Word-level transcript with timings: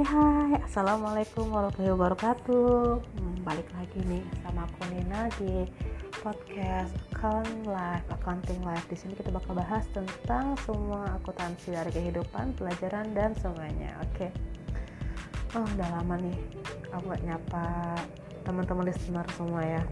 Hai 0.00 0.16
hai 0.16 0.64
Assalamualaikum 0.64 1.52
warahmatullahi 1.52 1.92
wabarakatuh. 1.92 3.04
Hmm, 3.04 3.36
Balik 3.44 3.68
lagi 3.76 4.00
nih 4.08 4.24
sama 4.40 4.64
aku 4.64 4.88
Nina 4.88 5.28
di 5.36 5.68
podcast 6.24 6.96
Account 7.12 7.68
Life, 7.68 8.08
Accounting 8.08 8.64
Life. 8.64 8.88
Di 8.88 8.96
sini 8.96 9.12
kita 9.12 9.28
bakal 9.28 9.60
bahas 9.60 9.84
tentang 9.92 10.56
semua 10.64 11.20
akuntansi 11.20 11.76
dari 11.76 11.92
kehidupan, 11.92 12.56
pelajaran, 12.56 13.12
dan 13.12 13.36
semuanya. 13.44 13.92
Oke. 14.08 14.32
Oh 15.52 15.68
udah 15.68 15.88
lama 15.92 16.16
nih 16.16 16.36
aku 16.96 17.04
gak 17.04 17.20
nyapa 17.20 17.64
teman-teman 18.48 18.88
listener 18.88 19.28
semua 19.36 19.60
ya. 19.60 19.84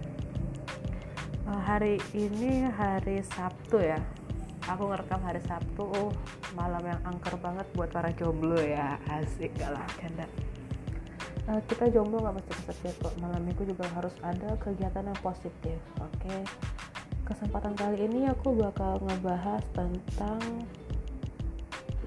Uh, 1.45 1.61
Hari 1.69 2.01
ini 2.17 2.65
hari 2.65 3.21
Sabtu 3.29 3.85
ya 3.85 4.01
aku 4.69 4.93
ngerekam 4.93 5.21
hari 5.25 5.41
Sabtu 5.43 5.83
oh 5.89 6.13
malam 6.53 6.85
yang 6.85 7.01
angker 7.09 7.35
banget 7.41 7.67
buat 7.73 7.89
para 7.89 8.13
jomblo 8.13 8.61
ya. 8.61 9.01
Asik 9.09 9.57
gak 9.57 9.73
lah 9.73 9.89
canda. 9.97 10.29
Uh, 11.49 11.61
kita 11.65 11.89
jomblo 11.89 12.21
nggak 12.21 12.37
mesti 12.45 12.53
kesepian 12.61 12.95
kok. 13.01 13.15
Malam 13.25 13.41
minggu 13.49 13.65
juga 13.65 13.89
harus 13.97 14.13
ada 14.21 14.53
kegiatan 14.61 15.09
yang 15.09 15.19
positif 15.25 15.81
oke? 15.97 16.13
Okay? 16.21 16.41
kesempatan 17.29 17.77
kali 17.77 18.09
ini 18.09 18.25
aku 18.25 18.57
bakal 18.57 19.05
ngebahas 19.05 19.61
tentang 19.77 20.41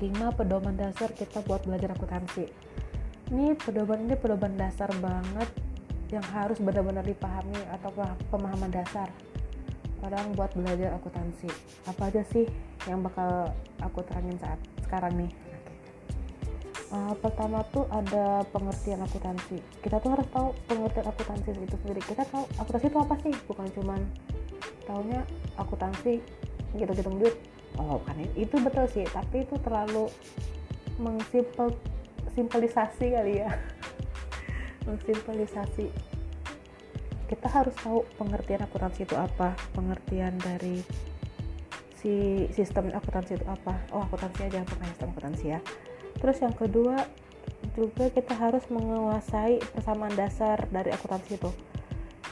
5 0.01 0.09
pedoman 0.33 0.73
dasar 0.73 1.13
kita 1.13 1.45
buat 1.45 1.61
belajar 1.61 1.93
akuntansi. 1.93 2.49
Ini 3.29 3.53
pedoman 3.61 4.01
ini 4.09 4.17
pedoman 4.17 4.57
dasar 4.57 4.89
banget 4.97 5.45
yang 6.09 6.25
harus 6.33 6.57
benar-benar 6.57 7.05
dipahami 7.05 7.61
atau 7.69 7.93
pemahaman 8.33 8.73
dasar 8.73 9.13
orang 10.01 10.33
buat 10.33 10.51
belajar 10.57 10.97
akuntansi. 10.97 11.49
Apa 11.85 12.09
aja 12.09 12.21
sih 12.33 12.45
yang 12.89 13.05
bakal 13.05 13.53
aku 13.81 14.01
terangin 14.05 14.37
saat 14.41 14.59
sekarang 14.85 15.25
nih? 15.25 15.31
Uh, 16.91 17.15
pertama 17.23 17.63
tuh 17.71 17.87
ada 17.87 18.43
pengertian 18.51 18.99
akuntansi. 18.99 19.63
Kita 19.79 20.03
tuh 20.03 20.11
harus 20.11 20.27
tahu 20.27 20.51
pengertian 20.67 21.07
akuntansi 21.07 21.49
itu 21.55 21.77
sendiri. 21.79 22.01
Kita 22.03 22.27
tahu 22.27 22.43
akuntansi 22.59 22.87
itu 22.91 22.99
apa 22.99 23.15
sih? 23.23 23.33
Bukan 23.47 23.67
cuman 23.79 24.01
taunya 24.83 25.23
akuntansi 25.55 26.19
gitu-gitu 26.75 27.09
duit. 27.15 27.35
Oh 27.79 28.03
kan 28.03 28.19
itu 28.35 28.55
betul 28.59 28.83
sih 28.91 29.07
tapi 29.07 29.47
itu 29.47 29.55
terlalu 29.63 30.11
mengsimpel 30.99 31.71
simpelisasi 32.35 33.15
kali 33.15 33.39
ya. 33.47 33.55
Mengsimpelisasi 34.89 36.10
kita 37.31 37.47
harus 37.47 37.71
tahu 37.79 38.03
pengertian 38.19 38.59
akuntansi 38.67 39.07
itu 39.07 39.15
apa 39.15 39.55
pengertian 39.71 40.35
dari 40.35 40.83
si 41.95 42.43
sistem 42.51 42.91
akuntansi 42.91 43.39
itu 43.39 43.47
apa. 43.47 43.79
Oh 43.95 44.03
akuntansi 44.03 44.51
aja 44.51 44.67
bukan 44.67 44.85
sistem 44.91 45.07
akuntansi 45.15 45.45
ya. 45.55 45.59
Terus 46.19 46.37
yang 46.43 46.51
kedua 46.51 47.07
juga 47.71 48.11
kita 48.11 48.35
harus 48.35 48.67
menguasai 48.67 49.63
persamaan 49.71 50.11
dasar 50.11 50.67
dari 50.67 50.91
akuntansi 50.91 51.39
itu. 51.39 51.47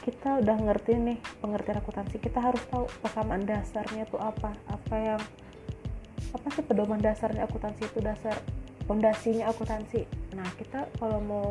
Kita 0.04 0.44
udah 0.44 0.56
ngerti 0.68 0.92
nih 1.00 1.18
pengertian 1.40 1.80
akuntansi 1.80 2.20
kita 2.20 2.44
harus 2.44 2.60
tahu 2.68 2.84
persamaan 3.00 3.48
dasarnya 3.48 4.04
itu 4.04 4.20
apa. 4.20 4.52
Apa 4.68 4.96
yang 5.00 5.22
apa 6.36 6.46
sih 6.52 6.60
pedoman 6.60 7.00
dasarnya 7.00 7.48
akuntansi 7.48 7.88
itu 7.88 8.04
dasar 8.04 8.36
pondasinya 8.84 9.48
akuntansi. 9.48 10.04
Nah 10.36 10.44
kita 10.60 10.92
kalau 11.00 11.24
mau 11.24 11.46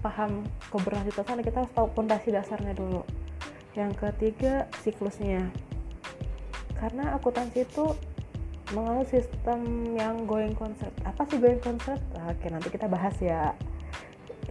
paham 0.00 0.44
keberlanjutan 0.72 1.44
kita 1.44 1.64
harus 1.64 1.72
tahu 1.76 1.88
pondasi 1.92 2.32
dasarnya 2.32 2.72
dulu. 2.72 3.04
Yang 3.76 4.00
ketiga 4.00 4.66
siklusnya. 4.80 5.48
Karena 6.76 7.14
akuntansi 7.16 7.68
itu 7.68 7.92
menganut 8.72 9.10
sistem 9.10 9.92
yang 9.98 10.24
going 10.30 10.54
concert 10.54 10.94
apa 11.02 11.26
sih 11.26 11.42
going 11.42 11.58
concert 11.58 11.98
oke 12.16 12.46
nanti 12.48 12.68
kita 12.72 12.88
bahas 12.88 13.14
ya. 13.20 13.52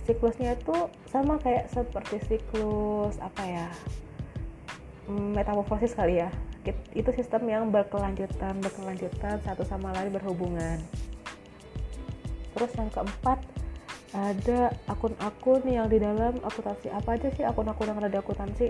Siklusnya 0.05 0.57
itu 0.57 0.89
sama 1.09 1.37
kayak 1.41 1.69
seperti 1.69 2.17
siklus 2.25 3.17
apa 3.21 3.43
ya 3.45 3.67
mm, 5.09 5.37
metamorfosis 5.37 5.97
kali 5.97 6.21
ya. 6.21 6.29
Itu 6.93 7.09
sistem 7.15 7.49
yang 7.49 7.73
berkelanjutan 7.73 8.61
berkelanjutan 8.61 9.41
satu 9.41 9.65
sama 9.65 9.89
lain 9.95 10.13
berhubungan. 10.13 10.77
Terus 12.53 12.71
yang 12.75 12.89
keempat 12.91 13.39
ada 14.13 14.73
akun-akun 14.89 15.61
yang 15.69 15.85
di 15.85 16.01
dalam 16.01 16.41
akuntansi. 16.41 16.89
Apa 16.89 17.17
aja 17.17 17.29
sih 17.33 17.45
akun-akun 17.45 17.93
yang 17.93 17.99
ada 18.01 18.09
di 18.09 18.17
akuntansi? 18.17 18.67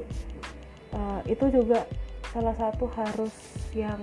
Uh, 0.89 1.21
itu 1.29 1.47
juga 1.53 1.85
salah 2.33 2.53
satu 2.57 2.89
harus 2.93 3.33
yang 3.71 4.01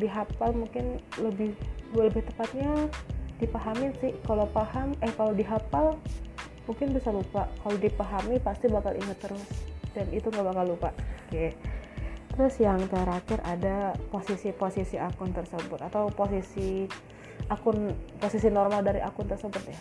dihafal 0.00 0.52
mungkin 0.52 1.00
lebih 1.20 1.52
lebih 1.94 2.24
tepatnya 2.26 2.90
dipahami 3.38 3.94
sih. 4.02 4.16
Kalau 4.26 4.48
paham 4.50 4.96
eh 5.04 5.12
kalau 5.14 5.32
dihafal 5.36 5.94
mungkin 6.66 6.90
bisa 6.90 7.14
lupa. 7.14 7.46
Kalau 7.62 7.76
dipahami 7.78 8.42
pasti 8.42 8.66
bakal 8.66 8.96
inget 8.98 9.18
terus. 9.22 9.46
Dan 9.92 10.08
itu 10.10 10.26
nggak 10.32 10.46
bakal 10.50 10.64
lupa. 10.66 10.90
Oke. 11.28 11.30
Okay. 11.30 11.50
terus 12.32 12.56
yang 12.64 12.80
terakhir 12.88 13.44
ada 13.44 13.92
posisi-posisi 14.08 14.96
akun 14.96 15.36
tersebut 15.36 15.84
atau 15.84 16.08
posisi 16.08 16.88
akun 17.52 17.92
posisi 18.16 18.48
normal 18.48 18.80
dari 18.80 19.04
akun 19.04 19.28
tersebut 19.28 19.62
ya 19.68 19.80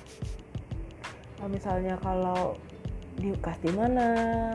misalnya 1.47 1.97
kalau 2.01 2.57
di 3.17 3.35
kas 3.43 3.59
di 3.59 3.69
mana 3.75 4.07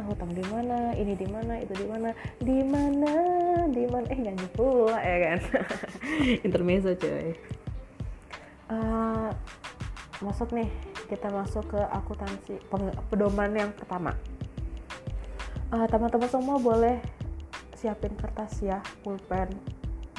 hutang 0.08 0.32
di 0.32 0.42
mana 0.48 0.91
ini 0.97 1.12
di 1.12 1.28
mana 1.28 1.60
itu 1.60 1.76
di 1.76 1.86
mana 1.86 2.10
di 2.41 2.58
mana 2.66 3.12
di 3.70 3.84
mana. 3.86 4.06
Eh 4.10 4.19
nyanyi 4.19 4.48
pula 4.54 4.98
ya 4.98 5.16
kan? 5.22 5.38
Intermezzo 6.47 6.92
coy 6.98 7.36
uh, 8.70 9.30
masuk 10.22 10.52
nih. 10.54 10.69
Kita 11.06 11.30
masuk 11.30 11.70
ke 11.70 11.78
akuntansi 11.78 12.58
pedoman 13.06 13.54
yang 13.54 13.70
pertama. 13.70 14.10
Uh, 15.70 15.86
teman-teman 15.86 16.30
semua 16.30 16.58
boleh 16.58 16.98
siapin 17.78 18.14
kertas 18.18 18.58
ya 18.62 18.82
pulpen 19.06 19.50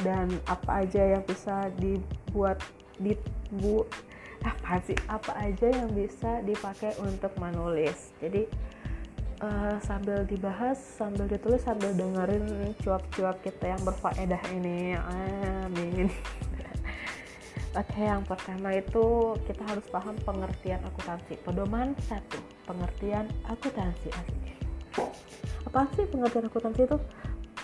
dan 0.04 0.30
apa 0.46 0.86
aja 0.86 1.18
yang 1.18 1.24
bisa 1.26 1.72
dibuat 1.76 2.62
di 3.02 3.18
bu 3.52 3.84
apa 4.48 4.80
sih 4.84 4.98
apa 5.12 5.32
aja 5.36 5.68
yang 5.68 5.92
bisa 5.92 6.40
dipakai 6.44 6.96
untuk 7.04 7.32
menulis 7.40 8.16
jadi 8.24 8.48
uh, 9.44 9.76
sambil 9.84 10.24
dibahas 10.24 10.80
sambil 10.80 11.28
ditulis 11.28 11.62
sambil 11.64 11.92
dengerin 11.94 12.72
cuap-cuap 12.82 13.38
kita 13.44 13.76
yang 13.76 13.82
berfaedah 13.84 14.42
ini 14.56 14.96
amin 14.96 16.08
Oke, 17.78 18.02
yang 18.02 18.26
pertama 18.26 18.74
itu 18.74 19.38
kita 19.46 19.62
harus 19.70 19.86
paham 19.94 20.18
pengertian 20.26 20.82
akuntansi. 20.82 21.38
Pedoman 21.46 21.94
satu, 22.10 22.42
pengertian 22.66 23.30
akuntansi. 23.46 24.10
Apa 25.62 25.86
sih 25.94 26.10
pengertian 26.10 26.50
akuntansi 26.50 26.90
itu? 26.90 26.98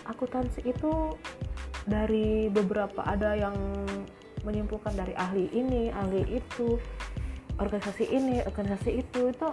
Akuntansi 0.06 0.62
itu 0.70 1.18
dari 1.90 2.46
beberapa 2.54 3.02
ada 3.02 3.34
yang 3.34 3.58
menyimpulkan 4.44 4.94
dari 4.96 5.16
ahli 5.16 5.48
ini 5.56 5.90
ahli 5.92 6.40
itu 6.40 6.80
organisasi 7.58 8.12
ini 8.12 8.44
organisasi 8.44 9.04
itu 9.04 9.32
itu 9.32 9.50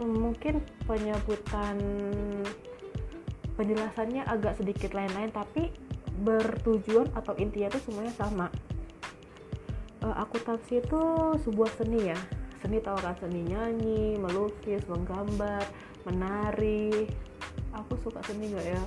mungkin 0.00 0.64
penyebutan 0.88 1.76
penjelasannya 3.60 4.24
agak 4.24 4.56
sedikit 4.56 4.96
lain-lain 4.96 5.28
tapi 5.28 5.68
bertujuan 6.20 7.08
atau 7.16 7.32
intinya 7.40 7.72
itu 7.72 7.80
semuanya 7.88 8.12
sama. 8.16 8.46
Uh, 10.00 10.16
akuntansi 10.16 10.80
itu 10.80 11.02
sebuah 11.44 11.70
seni 11.76 12.12
ya. 12.12 12.18
Seni 12.64 12.80
tahu 12.80 12.96
kan? 13.00 13.16
Seni 13.20 13.44
nyanyi 13.44 14.16
melukis 14.16 14.84
menggambar 14.88 15.64
menari. 16.08 17.08
Aku 17.76 18.00
suka 18.00 18.24
seni 18.24 18.52
nggak 18.52 18.66
ya? 18.68 18.82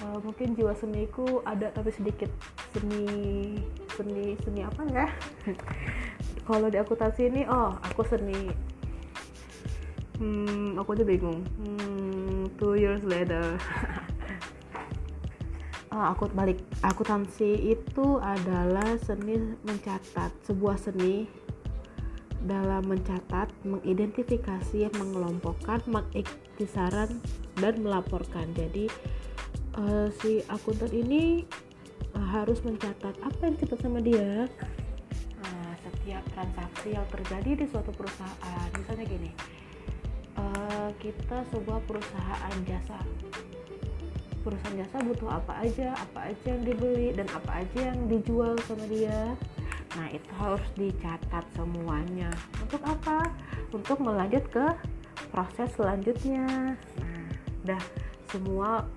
Uh, 0.00 0.18
mungkin 0.24 0.56
jiwa 0.56 0.72
seniku 0.72 1.44
ada 1.44 1.68
tapi 1.76 1.92
sedikit 1.92 2.32
seni 2.72 3.06
seni 3.94 4.34
seni 4.42 4.60
apa 4.62 4.82
ya? 4.90 5.06
Kalau 6.48 6.66
di 6.66 6.78
akuntansi 6.78 7.30
ini 7.30 7.42
oh 7.46 7.74
aku 7.78 8.02
seni. 8.06 8.50
Hmm 10.18 10.76
aku 10.78 10.94
aja 10.94 11.04
bingung. 11.04 11.42
Hmm, 11.60 12.50
two 12.56 12.78
years 12.78 13.02
later. 13.04 13.56
Oh, 15.90 16.06
aku 16.06 16.30
balik. 16.30 16.62
Akuntansi 16.86 17.74
itu 17.74 18.22
adalah 18.22 18.94
seni 19.02 19.58
mencatat 19.66 20.30
sebuah 20.46 20.78
seni 20.78 21.26
dalam 22.46 22.86
mencatat, 22.86 23.50
mengidentifikasi, 23.66 24.86
mengelompokkan, 24.94 25.82
mengiktisaran, 25.90 27.20
dan 27.58 27.74
melaporkan. 27.82 28.48
Jadi 28.54 28.86
uh, 29.76 30.08
si 30.22 30.40
akuntan 30.48 30.94
ini 30.94 31.44
harus 32.28 32.60
mencatat 32.60 33.16
apa 33.24 33.40
yang 33.44 33.56
kita 33.56 33.74
sama 33.80 34.04
dia. 34.04 34.48
Uh, 35.40 35.72
setiap 35.88 36.24
transaksi 36.36 36.92
yang 36.92 37.06
terjadi 37.08 37.64
di 37.64 37.66
suatu 37.68 37.90
perusahaan 37.96 38.68
misalnya 38.76 39.04
gini 39.08 39.30
uh, 40.40 40.88
kita 41.00 41.44
sebuah 41.52 41.80
perusahaan 41.84 42.54
jasa. 42.64 43.00
Perusahaan 44.40 44.76
jasa 44.80 44.96
butuh 45.04 45.28
apa 45.28 45.52
aja 45.60 45.92
apa 45.92 46.32
aja 46.32 46.56
yang 46.56 46.64
dibeli 46.64 47.12
dan 47.12 47.28
apa 47.28 47.60
aja 47.60 47.92
yang 47.92 48.00
dijual 48.08 48.56
sama 48.64 48.84
dia. 48.88 49.36
Nah 49.98 50.06
itu 50.08 50.30
harus 50.40 50.64
dicatat 50.80 51.44
semuanya. 51.52 52.30
Untuk 52.62 52.80
apa? 52.88 53.28
Untuk 53.68 54.00
melanjut 54.00 54.44
ke 54.48 54.66
proses 55.28 55.68
selanjutnya. 55.76 56.72
Nah 56.96 57.24
udah 57.68 57.82
semua 58.32 58.88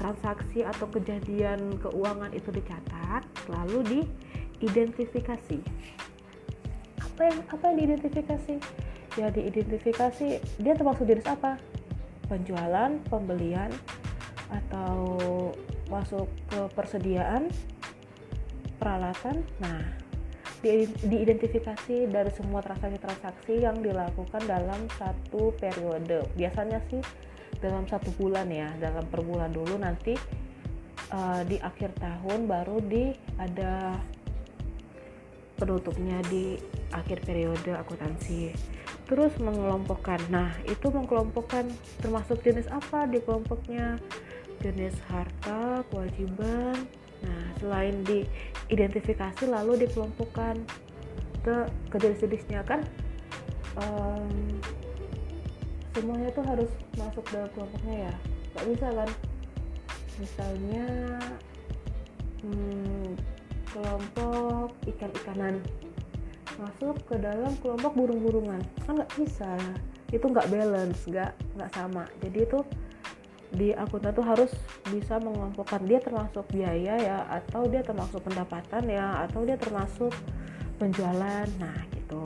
transaksi 0.00 0.64
atau 0.64 0.88
kejadian 0.88 1.76
keuangan 1.76 2.32
itu 2.32 2.48
dicatat 2.48 3.22
lalu 3.52 4.08
diidentifikasi. 4.56 5.60
Apa 7.04 7.20
yang 7.28 7.38
apa 7.52 7.62
yang 7.68 7.76
diidentifikasi? 7.84 8.54
Ya 9.20 9.28
diidentifikasi 9.28 10.28
dia 10.40 10.72
termasuk 10.72 11.04
jenis 11.04 11.28
apa? 11.28 11.60
Penjualan 12.32 12.96
pembelian 13.12 13.68
atau 14.48 15.20
masuk 15.92 16.32
ke 16.48 16.60
persediaan 16.72 17.52
peralatan? 18.80 19.44
Nah 19.60 20.00
di, 20.64 20.88
diidentifikasi 21.04 22.08
dari 22.08 22.30
semua 22.32 22.64
transaksi-transaksi 22.64 23.64
yang 23.64 23.84
dilakukan 23.84 24.40
dalam 24.48 24.88
satu 24.96 25.52
periode. 25.60 26.24
Biasanya 26.36 26.80
sih 26.88 27.04
dalam 27.60 27.84
satu 27.86 28.08
bulan 28.16 28.48
ya 28.48 28.72
dalam 28.80 29.04
per 29.08 29.20
bulan 29.20 29.52
dulu 29.52 29.76
nanti 29.76 30.16
uh, 31.12 31.44
di 31.44 31.60
akhir 31.60 31.92
tahun 32.00 32.48
baru 32.48 32.80
di 32.84 33.12
ada 33.36 34.00
penutupnya 35.60 36.16
di 36.32 36.56
akhir 36.96 37.20
periode 37.28 37.76
akuntansi. 37.76 38.56
Terus 39.04 39.36
mengelompokkan. 39.36 40.16
Nah 40.32 40.56
itu 40.64 40.88
mengelompokkan 40.88 41.68
termasuk 42.00 42.40
jenis 42.40 42.64
apa 42.72 43.04
di 43.04 43.20
kelompoknya? 43.20 44.00
Jenis 44.64 44.96
harta 45.12 45.84
kewajiban. 45.92 46.88
Nah 47.20 47.42
selain 47.60 48.00
diidentifikasi 48.08 49.44
lalu 49.44 49.84
dikelompokkan 49.84 50.64
ke 51.44 51.68
ke 51.92 51.96
jenis-jenisnya 52.00 52.64
kan? 52.64 52.80
Um, 53.76 54.56
semuanya 55.94 56.30
tuh 56.30 56.44
harus 56.46 56.70
masuk 56.94 57.24
dalam 57.34 57.50
kelompoknya 57.54 57.94
ya. 58.10 58.14
Nggak 58.54 58.66
bisa 58.74 58.86
kan? 58.94 59.10
Misalnya 60.20 60.86
hmm, 62.44 63.08
kelompok 63.70 64.68
ikan-ikanan. 64.86 65.54
Masuk 66.60 66.96
ke 67.08 67.16
dalam 67.16 67.52
kelompok 67.58 67.92
burung-burungan. 67.96 68.60
Kan 68.84 69.00
nggak 69.00 69.12
bisa. 69.18 69.50
Itu 70.10 70.26
nggak 70.30 70.50
balance 70.50 71.06
nggak 71.06 71.32
nggak 71.58 71.70
sama. 71.74 72.04
Jadi 72.22 72.38
itu 72.42 72.60
di 73.50 73.74
akuntan 73.74 74.14
tuh 74.14 74.26
harus 74.26 74.52
bisa 74.90 75.18
mengelompokkan. 75.18 75.82
Dia 75.86 75.98
termasuk 75.98 76.46
biaya 76.54 76.94
ya 77.00 77.18
atau 77.26 77.66
dia 77.66 77.82
termasuk 77.82 78.22
pendapatan 78.22 78.86
ya 78.86 79.26
atau 79.26 79.42
dia 79.42 79.58
termasuk 79.58 80.14
penjualan. 80.78 81.46
Nah 81.58 81.78
gitu. 81.90 82.22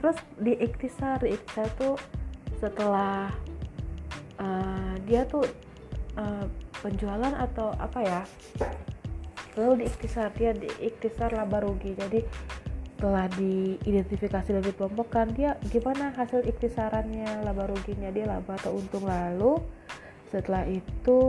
Terus 0.00 0.16
di 0.40 0.56
ikhtisar 0.56 1.20
di 1.20 1.36
ikhtisar 1.36 1.68
tuh 1.76 1.94
setelah 2.60 3.32
uh, 4.36 4.94
dia 5.08 5.24
tuh 5.24 5.48
uh, 6.20 6.46
penjualan 6.80 7.32
atau 7.36 7.72
apa 7.76 7.98
ya 8.04 8.20
lalu 9.58 9.82
di 9.82 9.84
ikhtisar 9.90 10.30
dia 10.36 10.52
di 10.54 10.68
ikhtisar 10.80 11.34
laba 11.34 11.64
rugi. 11.64 11.92
Jadi 11.96 12.20
setelah 13.00 13.32
diidentifikasi 13.32 14.48
dan 14.60 14.64
dikelompokkan 14.64 15.32
dia 15.32 15.56
gimana 15.72 16.12
hasil 16.14 16.44
ikhtisarannya 16.44 17.44
laba 17.44 17.68
ruginya? 17.68 18.12
Dia 18.12 18.28
laba 18.28 18.56
atau 18.60 18.76
untung? 18.76 19.08
Lalu 19.08 19.58
setelah 20.30 20.62
itu 20.68 21.20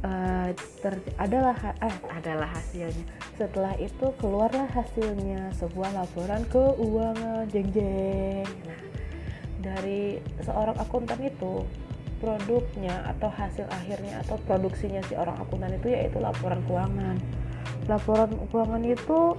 uh, 0.00 0.48
ter, 0.80 0.94
adalah 1.20 1.58
eh, 1.82 1.96
adalah 2.14 2.48
hasilnya. 2.54 3.04
Setelah 3.34 3.74
itu 3.82 4.14
keluarlah 4.22 4.70
hasilnya 4.72 5.52
sebuah 5.58 5.90
laporan 5.92 6.46
keuangan. 6.48 7.50
Jeng 7.50 7.68
jeng 7.74 8.48
nah 8.64 8.93
dari 9.64 10.20
seorang 10.44 10.76
akuntan 10.76 11.18
itu 11.24 11.64
produknya 12.20 13.04
atau 13.16 13.28
hasil 13.32 13.64
akhirnya 13.68 14.20
atau 14.24 14.36
produksinya 14.44 15.00
si 15.08 15.16
orang 15.16 15.40
akuntan 15.40 15.72
itu 15.76 15.92
yaitu 15.92 16.20
laporan 16.20 16.60
keuangan. 16.68 17.16
Laporan 17.88 18.32
keuangan 18.52 18.84
itu 18.84 19.36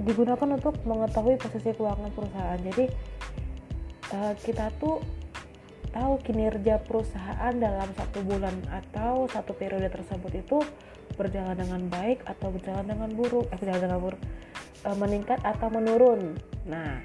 digunakan 0.00 0.48
untuk 0.58 0.74
mengetahui 0.88 1.38
posisi 1.38 1.70
keuangan 1.76 2.10
perusahaan. 2.10 2.58
Jadi 2.60 2.84
uh, 4.16 4.34
kita 4.42 4.72
tuh 4.80 5.00
tahu 5.94 6.18
kinerja 6.26 6.82
perusahaan 6.82 7.54
dalam 7.54 7.86
satu 7.94 8.26
bulan 8.26 8.56
atau 8.66 9.30
satu 9.30 9.54
periode 9.54 9.86
tersebut 9.86 10.32
itu 10.34 10.58
berjalan 11.14 11.54
dengan 11.54 11.86
baik 11.86 12.26
atau 12.26 12.50
berjalan 12.50 12.90
dengan 12.90 13.10
buruk, 13.14 13.46
eh, 13.54 13.58
berjalan 13.62 13.82
dengan 13.86 14.00
buruk, 14.02 14.20
uh, 14.82 14.96
meningkat 14.98 15.38
atau 15.46 15.70
menurun. 15.70 16.34
Nah, 16.66 16.98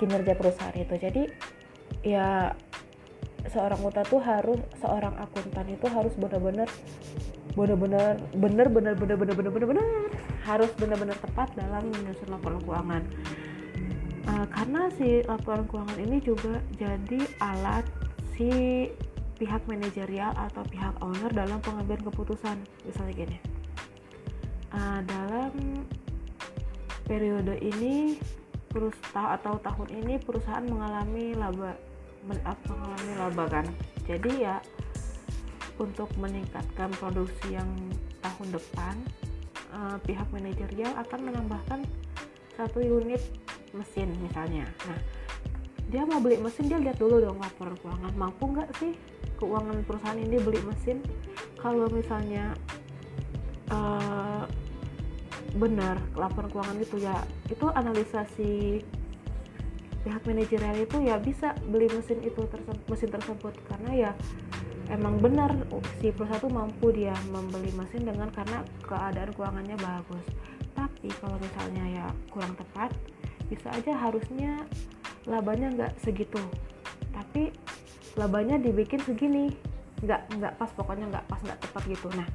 kinerja 0.00 0.32
perusahaan 0.34 0.76
itu. 0.76 0.94
Jadi 0.98 1.22
ya 2.04 2.52
seorang 3.48 3.78
akuntan 3.80 4.04
tuh 4.08 4.20
harus 4.24 4.60
seorang 4.80 5.14
akuntan 5.20 5.66
itu 5.68 5.86
harus 5.86 6.12
benar-benar 6.16 6.68
benar-benar 7.54 8.18
benar-benar 8.34 8.94
benar-benar 8.98 9.52
benar-benar 9.52 9.86
harus 10.42 10.70
benar-benar 10.74 11.16
tepat 11.22 11.48
dalam 11.54 11.86
menyusun 11.92 12.28
laporan 12.32 12.60
keuangan. 12.64 13.02
Uh, 14.24 14.46
karena 14.48 14.88
si 14.96 15.20
laporan 15.28 15.68
keuangan 15.68 15.98
ini 16.00 16.16
juga 16.24 16.58
jadi 16.80 17.20
alat 17.44 17.84
si 18.34 18.50
pihak 19.36 19.62
manajerial 19.68 20.32
atau 20.34 20.64
pihak 20.66 20.96
owner 21.04 21.30
dalam 21.30 21.60
pengambilan 21.60 22.02
keputusan. 22.08 22.56
Misalnya 22.88 23.12
gini 23.12 23.38
uh, 24.74 25.00
dalam 25.06 25.52
periode 27.06 27.54
ini 27.60 28.18
perusahaan 28.74 29.38
atau 29.38 29.54
tahun 29.62 30.02
ini 30.02 30.18
perusahaan 30.18 30.66
mengalami 30.66 31.38
laba 31.38 31.78
mengalami 32.26 33.12
laba 33.14 33.44
kan? 33.46 33.66
Jadi 34.02 34.42
ya 34.42 34.58
untuk 35.78 36.10
meningkatkan 36.18 36.90
produksi 36.98 37.54
yang 37.54 37.70
tahun 38.18 38.48
depan 38.50 38.94
uh, 39.70 39.96
pihak 40.02 40.26
manajerial 40.34 40.90
akan 40.98 41.20
menambahkan 41.30 41.80
satu 42.58 42.82
unit 42.82 43.22
mesin 43.74 44.10
misalnya. 44.18 44.66
Nah 44.90 44.98
dia 45.90 46.02
mau 46.02 46.18
beli 46.18 46.42
mesin 46.42 46.66
dia 46.66 46.80
lihat 46.80 46.98
dulu 46.98 47.22
dong 47.22 47.38
laporan 47.38 47.78
keuangan. 47.78 48.12
Mampu 48.18 48.50
nggak 48.50 48.70
sih 48.82 48.92
keuangan 49.38 49.82
perusahaan 49.86 50.18
ini 50.18 50.36
beli 50.42 50.58
mesin? 50.66 50.98
Kalau 51.58 51.86
misalnya 51.90 52.54
uh, 53.70 54.44
benar 55.54 55.96
laporan 56.18 56.50
keuangan 56.50 56.78
itu 56.82 56.96
ya. 57.02 57.22
Itu 57.46 57.70
analisa 57.70 58.26
si 58.34 58.82
pihak 60.04 60.20
manajerial 60.28 60.76
itu 60.84 61.00
ya 61.00 61.16
bisa 61.16 61.56
beli 61.64 61.88
mesin 61.88 62.20
itu 62.20 62.44
tersebut, 62.44 62.78
mesin 62.90 63.10
tersebut. 63.10 63.54
Karena 63.70 63.90
ya 63.94 64.10
emang 64.92 65.16
benar 65.22 65.54
si 66.02 66.12
perusahaan 66.12 66.42
itu 66.42 66.50
mampu 66.52 66.92
dia 66.92 67.16
membeli 67.32 67.72
mesin 67.72 68.04
dengan 68.04 68.28
karena 68.34 68.60
keadaan 68.84 69.30
keuangannya 69.32 69.76
bagus. 69.80 70.26
Tapi 70.74 71.08
kalau 71.22 71.38
misalnya 71.38 71.84
ya 71.88 72.06
kurang 72.28 72.52
tepat 72.58 72.90
bisa 73.48 73.70
aja 73.72 73.92
harusnya 73.96 74.66
labanya 75.24 75.72
nggak 75.72 75.92
segitu. 76.02 76.42
Tapi 77.14 77.54
labanya 78.18 78.60
dibikin 78.60 79.00
segini 79.00 79.54
nggak 80.04 80.36
nggak 80.36 80.52
pas 80.60 80.70
pokoknya 80.76 81.08
nggak 81.08 81.24
pas 81.30 81.40
nggak 81.40 81.60
tepat 81.64 81.82
gitu. 81.88 82.08
Nah 82.12 82.28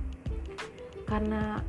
karena 1.05 1.61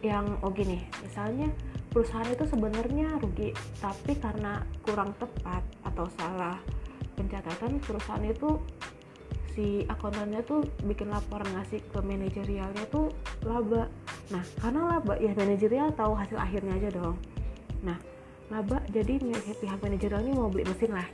yang 0.00 0.40
oh 0.40 0.52
gini 0.52 0.80
misalnya 1.04 1.52
perusahaan 1.92 2.28
itu 2.28 2.48
sebenarnya 2.48 3.20
rugi 3.20 3.52
tapi 3.80 4.16
karena 4.16 4.64
kurang 4.80 5.12
tepat 5.20 5.60
atau 5.84 6.08
salah 6.16 6.56
pencatatan 7.20 7.76
perusahaan 7.84 8.24
itu 8.24 8.56
si 9.52 9.84
akuntannya 9.84 10.40
tuh 10.46 10.64
bikin 10.86 11.10
laporan 11.10 11.46
ngasih 11.52 11.82
ke 11.90 11.98
manajerialnya 12.00 12.84
tuh 12.88 13.10
laba. 13.44 13.90
Nah 14.30 14.44
karena 14.62 14.96
laba 14.96 15.14
ya 15.18 15.34
manajerial 15.34 15.90
tahu 15.92 16.14
hasil 16.16 16.38
akhirnya 16.38 16.78
aja 16.80 16.88
dong. 16.94 17.18
Nah 17.82 17.98
laba 18.48 18.80
jadi 18.88 19.18
pihak 19.60 19.78
manajerial 19.82 20.22
ini 20.24 20.32
mau 20.32 20.48
beli 20.48 20.64
mesin 20.64 20.94
lah. 20.94 21.06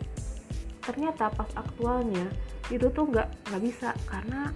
Ternyata 0.84 1.32
pas 1.32 1.50
aktualnya 1.58 2.28
itu 2.70 2.86
tuh 2.92 3.08
nggak 3.08 3.50
nggak 3.50 3.62
bisa 3.66 3.90
karena 4.06 4.52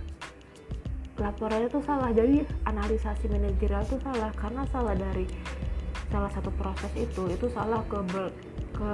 laporannya 1.20 1.68
tuh 1.68 1.84
salah. 1.84 2.10
Jadi 2.10 2.42
analisasi 2.64 3.28
manajerial 3.28 3.84
tuh 3.86 4.00
salah. 4.00 4.32
Karena 4.34 4.64
salah 4.72 4.96
dari 4.96 5.28
salah 6.10 6.32
satu 6.34 6.50
proses 6.58 6.90
itu 6.98 7.30
itu 7.30 7.46
salah 7.54 7.84
ke 7.86 8.00
ber, 8.10 8.34
ke 8.74 8.92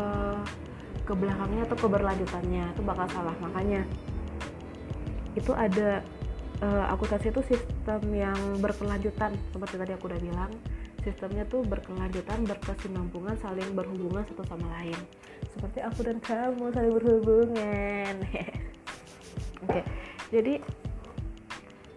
ke 1.07 1.13
belakangnya 1.15 1.63
atau 1.71 1.77
keberlanjutannya 1.79 2.65
itu 2.75 2.83
bakal 2.83 3.07
salah. 3.15 3.35
Makanya 3.41 3.87
itu 5.39 5.53
ada 5.55 6.03
uh, 6.61 6.93
akuntansi 6.93 7.31
itu 7.31 7.43
sistem 7.47 8.03
yang 8.13 8.39
berkelanjutan. 8.59 9.39
Seperti 9.55 9.75
tadi 9.79 9.93
aku 9.95 10.11
udah 10.11 10.21
bilang 10.21 10.53
sistemnya 11.07 11.47
tuh 11.47 11.63
berkelanjutan 11.63 12.43
berkesinambungan 12.51 13.39
saling 13.39 13.71
berhubungan 13.79 14.27
satu 14.27 14.43
sama 14.51 14.67
lain. 14.83 14.99
Seperti 15.55 15.79
aku 15.81 16.01
dan 16.03 16.19
kamu 16.19 16.75
saling 16.75 16.93
berhubungan. 16.99 18.15
Oke. 19.65 19.71
Okay. 19.71 19.83
jadi 20.35 20.55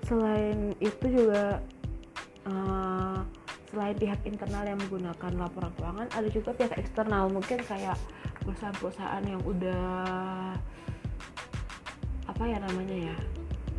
selain 0.09 0.73
itu 0.81 1.05
juga 1.05 1.61
uh, 2.49 3.21
selain 3.69 3.93
pihak 3.93 4.17
internal 4.25 4.65
yang 4.65 4.81
menggunakan 4.81 5.31
laporan 5.37 5.69
keuangan 5.77 6.07
ada 6.09 6.27
juga 6.33 6.49
pihak 6.57 6.73
eksternal. 6.81 7.29
Mungkin 7.29 7.61
kayak 7.61 7.95
perusahaan-perusahaan 8.41 9.23
yang 9.29 9.41
udah 9.45 9.85
apa 12.25 12.43
ya 12.45 12.57
namanya 12.57 13.13
ya 13.13 13.15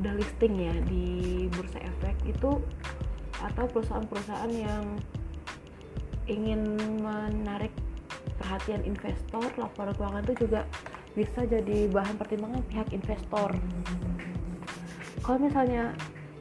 udah 0.01 0.13
listing 0.17 0.55
ya 0.57 0.75
di 0.87 1.07
bursa 1.53 1.83
efek 1.83 2.15
itu 2.25 2.63
atau 3.43 3.65
perusahaan-perusahaan 3.69 4.53
yang 4.55 4.85
ingin 6.31 6.79
menarik 7.03 7.75
perhatian 8.39 8.87
investor 8.87 9.43
laporan 9.59 9.93
keuangan 9.99 10.23
itu 10.31 10.47
juga 10.47 10.63
bisa 11.19 11.43
jadi 11.43 11.91
bahan 11.91 12.15
pertimbangan 12.15 12.63
pihak 12.71 12.89
investor. 12.95 13.51
Kalau 15.21 15.39
misalnya 15.43 15.93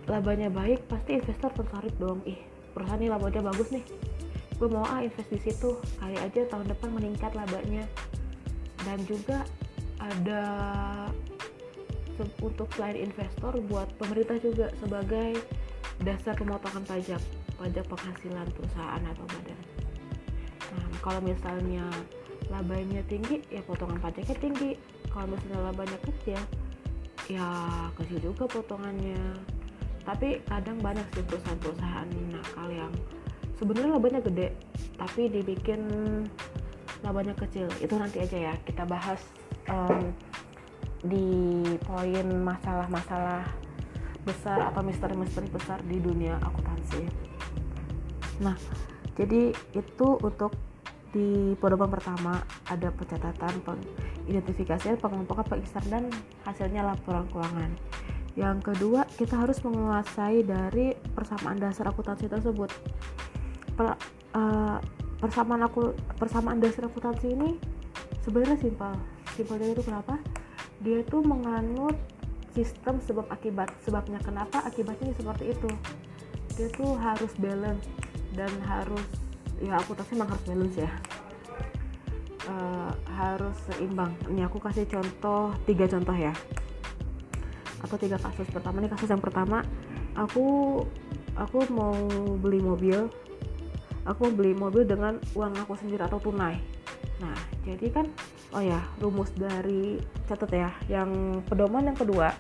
labanya 0.10 0.50
baik 0.50 0.90
pasti 0.90 1.22
investor 1.22 1.54
tertarik 1.54 1.94
dong. 2.02 2.20
Ih 2.26 2.42
perusahaan 2.74 3.00
ini 3.00 3.14
labanya 3.14 3.46
bagus 3.46 3.70
nih. 3.70 3.86
Gue 4.58 4.68
mau 4.68 4.84
ah 4.84 5.00
invest 5.06 5.30
di 5.30 5.40
situ. 5.40 5.78
Kali 6.02 6.18
aja 6.18 6.50
tahun 6.50 6.68
depan 6.68 6.90
meningkat 6.92 7.32
labanya. 7.38 7.86
Dan 8.84 9.00
juga 9.06 9.46
ada 10.02 10.44
untuk 12.44 12.68
selain 12.76 13.00
investor 13.00 13.56
buat 13.72 13.88
pemerintah 13.96 14.36
juga 14.44 14.68
sebagai 14.84 15.40
dasar 16.04 16.36
pemotongan 16.36 16.84
pajak 16.84 17.22
pajak 17.56 17.86
penghasilan 17.88 18.48
perusahaan 18.52 19.04
atau 19.04 19.24
badan. 19.24 19.62
Nah 20.76 20.88
kalau 21.00 21.22
misalnya 21.24 21.88
labanya 22.52 23.00
tinggi 23.08 23.40
ya 23.48 23.64
potongan 23.64 24.00
pajaknya 24.04 24.36
tinggi. 24.36 24.72
Kalau 25.08 25.32
misalnya 25.32 25.72
labanya 25.72 26.00
kecil 26.04 26.40
ya 27.30 27.48
kecil 27.96 28.34
juga 28.34 28.50
potongannya 28.50 29.22
tapi 30.10 30.42
kadang 30.50 30.82
banyak 30.82 31.06
sih 31.14 31.22
perusahaan-perusahaan 31.22 32.10
nakal 32.34 32.66
yang 32.74 32.90
sebenarnya 33.62 33.94
labanya 33.94 34.22
gede 34.26 34.58
tapi 34.98 35.30
dibikin 35.30 35.82
labanya 37.06 37.38
kecil. 37.38 37.70
Itu 37.78 37.94
nanti 38.02 38.26
aja 38.26 38.50
ya 38.50 38.54
kita 38.66 38.90
bahas 38.90 39.22
um, 39.70 40.10
di 41.06 41.62
poin 41.86 42.26
masalah-masalah 42.26 43.46
besar 44.26 44.74
atau 44.74 44.82
misteri-misteri 44.82 45.46
besar 45.54 45.78
di 45.86 46.02
dunia 46.02 46.42
akuntansi. 46.42 47.06
Nah 48.42 48.58
jadi 49.14 49.54
itu 49.78 50.08
untuk 50.26 50.58
di 51.14 51.54
pedoman 51.62 51.90
pertama 51.90 52.42
ada 52.66 52.90
pencatatan 52.94 53.62
pengidentifikasian 53.62 54.98
pengelompokan 54.98 55.46
pengisar 55.46 55.86
dan 55.86 56.10
hasilnya 56.46 56.82
laporan 56.86 57.30
keuangan 57.30 57.74
yang 58.40 58.64
kedua 58.64 59.04
kita 59.20 59.36
harus 59.36 59.60
menguasai 59.68 60.48
dari 60.48 60.96
persamaan 60.96 61.60
dasar 61.60 61.92
akuntansi 61.92 62.32
tersebut. 62.32 62.72
Per, 63.76 64.00
uh, 64.32 64.80
persamaan 65.20 65.68
aku 65.68 65.92
persamaan 66.16 66.64
dasar 66.64 66.88
akuntansi 66.88 67.36
ini 67.36 67.60
sebenarnya 68.24 68.56
simpel. 68.64 68.96
Simpelnya 69.36 69.76
itu 69.76 69.84
kenapa? 69.84 70.16
Dia 70.80 71.04
itu 71.04 71.20
menganut 71.20 72.00
sistem 72.56 73.04
sebab 73.04 73.28
akibat 73.28 73.76
sebabnya 73.84 74.24
kenapa 74.24 74.64
akibatnya 74.64 75.12
seperti 75.20 75.52
itu. 75.52 75.70
Dia 76.56 76.72
tuh 76.72 76.96
harus 76.96 77.36
balance 77.36 77.92
dan 78.40 78.52
harus 78.64 79.04
ya 79.60 79.76
akuntansi 79.84 80.16
memang 80.16 80.32
harus 80.32 80.46
balance 80.48 80.78
ya. 80.80 80.92
Uh, 82.48 82.96
harus 83.20 83.56
seimbang. 83.68 84.16
Ini 84.32 84.48
aku 84.48 84.64
kasih 84.64 84.88
contoh 84.88 85.52
tiga 85.68 85.92
contoh 85.92 86.16
ya 86.16 86.32
atau 87.80 87.96
tiga 87.96 88.18
kasus 88.20 88.48
pertama. 88.52 88.84
Ini 88.84 88.90
kasus 88.92 89.10
yang 89.10 89.24
pertama 89.24 89.64
aku 90.16 90.80
aku 91.36 91.58
mau 91.72 91.96
beli 92.40 92.60
mobil. 92.60 93.08
Aku 94.08 94.32
mau 94.32 94.34
beli 94.34 94.54
mobil 94.56 94.84
dengan 94.88 95.20
uang 95.36 95.54
aku 95.60 95.76
sendiri 95.78 96.04
atau 96.04 96.18
tunai. 96.18 96.58
Nah 97.20 97.38
jadi 97.68 97.88
kan 97.92 98.06
oh 98.56 98.64
ya 98.64 98.82
rumus 98.98 99.30
dari 99.36 100.02
catat 100.26 100.50
ya 100.50 100.72
yang 100.90 101.42
pedoman 101.46 101.92
yang 101.92 101.98
kedua 101.98 102.34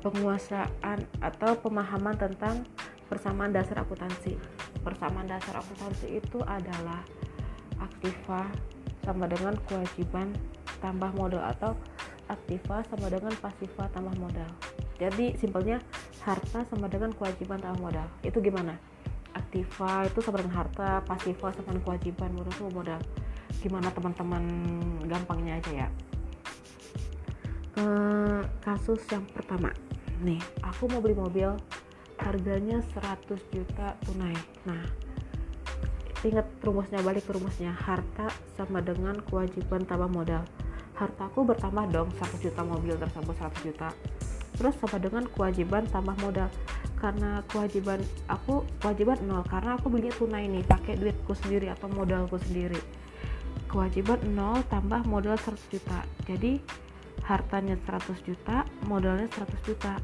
penguasaan 0.00 1.04
atau 1.20 1.52
pemahaman 1.60 2.16
tentang 2.16 2.64
persamaan 3.10 3.52
dasar 3.52 3.84
akuntansi. 3.84 4.40
Persamaan 4.80 5.28
dasar 5.28 5.60
akuntansi 5.60 6.22
itu 6.22 6.40
adalah 6.48 7.04
aktiva 7.80 8.48
sama 9.04 9.28
dengan 9.28 9.56
kewajiban 9.68 10.32
tambah 10.80 11.12
modal 11.12 11.44
atau 11.44 11.76
aktiva 12.30 12.86
sama 12.86 13.10
dengan 13.10 13.34
pasiva 13.42 13.90
tambah 13.90 14.14
modal. 14.22 14.50
Jadi 15.02 15.34
simpelnya 15.34 15.82
harta 16.22 16.62
sama 16.70 16.86
dengan 16.86 17.10
kewajiban 17.10 17.58
tambah 17.58 17.82
modal. 17.82 18.06
Itu 18.22 18.38
gimana? 18.38 18.78
Aktiva 19.34 20.06
itu 20.06 20.22
sama 20.22 20.38
dengan 20.42 20.62
harta 20.62 21.02
pasiva 21.02 21.50
sama 21.50 21.74
dengan 21.74 21.84
kewajiban 21.84 22.30
modal 22.30 22.52
itu 22.54 22.64
modal. 22.70 23.00
Gimana 23.58 23.88
teman-teman 23.90 24.42
gampangnya 25.10 25.58
aja 25.58 25.72
ya? 25.86 25.88
Ke 27.74 27.88
kasus 28.62 29.02
yang 29.10 29.26
pertama. 29.34 29.74
Nih 30.22 30.40
aku 30.62 30.86
mau 30.92 31.02
beli 31.02 31.18
mobil 31.18 31.50
harganya 32.20 32.84
100 32.94 33.40
juta 33.50 33.96
tunai. 34.06 34.36
Nah 34.68 34.84
ingat 36.20 36.44
rumusnya 36.60 37.00
balik 37.00 37.24
ke 37.24 37.32
rumusnya. 37.32 37.72
Harta 37.72 38.28
sama 38.52 38.84
dengan 38.84 39.16
kewajiban 39.24 39.88
tambah 39.88 40.12
modal 40.12 40.44
hartaku 41.00 41.48
bertambah 41.48 41.88
dong 41.88 42.12
100 42.20 42.44
juta 42.44 42.60
mobil 42.60 42.92
tersebut 43.00 43.32
100 43.32 43.66
juta. 43.72 43.88
Terus 44.60 44.76
sama 44.76 45.00
dengan 45.00 45.24
kewajiban 45.24 45.88
tambah 45.88 46.12
modal. 46.20 46.52
Karena 47.00 47.40
kewajiban 47.48 48.04
aku 48.28 48.68
kewajiban 48.84 49.16
nol. 49.24 49.40
Karena 49.48 49.80
aku 49.80 49.88
belinya 49.88 50.12
tunai 50.20 50.44
nih 50.52 50.60
pakai 50.68 51.00
duitku 51.00 51.32
sendiri 51.32 51.72
atau 51.72 51.88
modalku 51.88 52.36
sendiri. 52.36 52.76
Kewajiban 53.72 54.20
nol 54.36 54.60
tambah 54.68 55.00
modal 55.08 55.40
100 55.40 55.56
juta. 55.72 56.04
Jadi 56.28 56.60
hartanya 57.24 57.80
100 57.88 58.20
juta 58.20 58.68
modalnya 58.84 59.24
100 59.32 59.48
juta. 59.64 59.96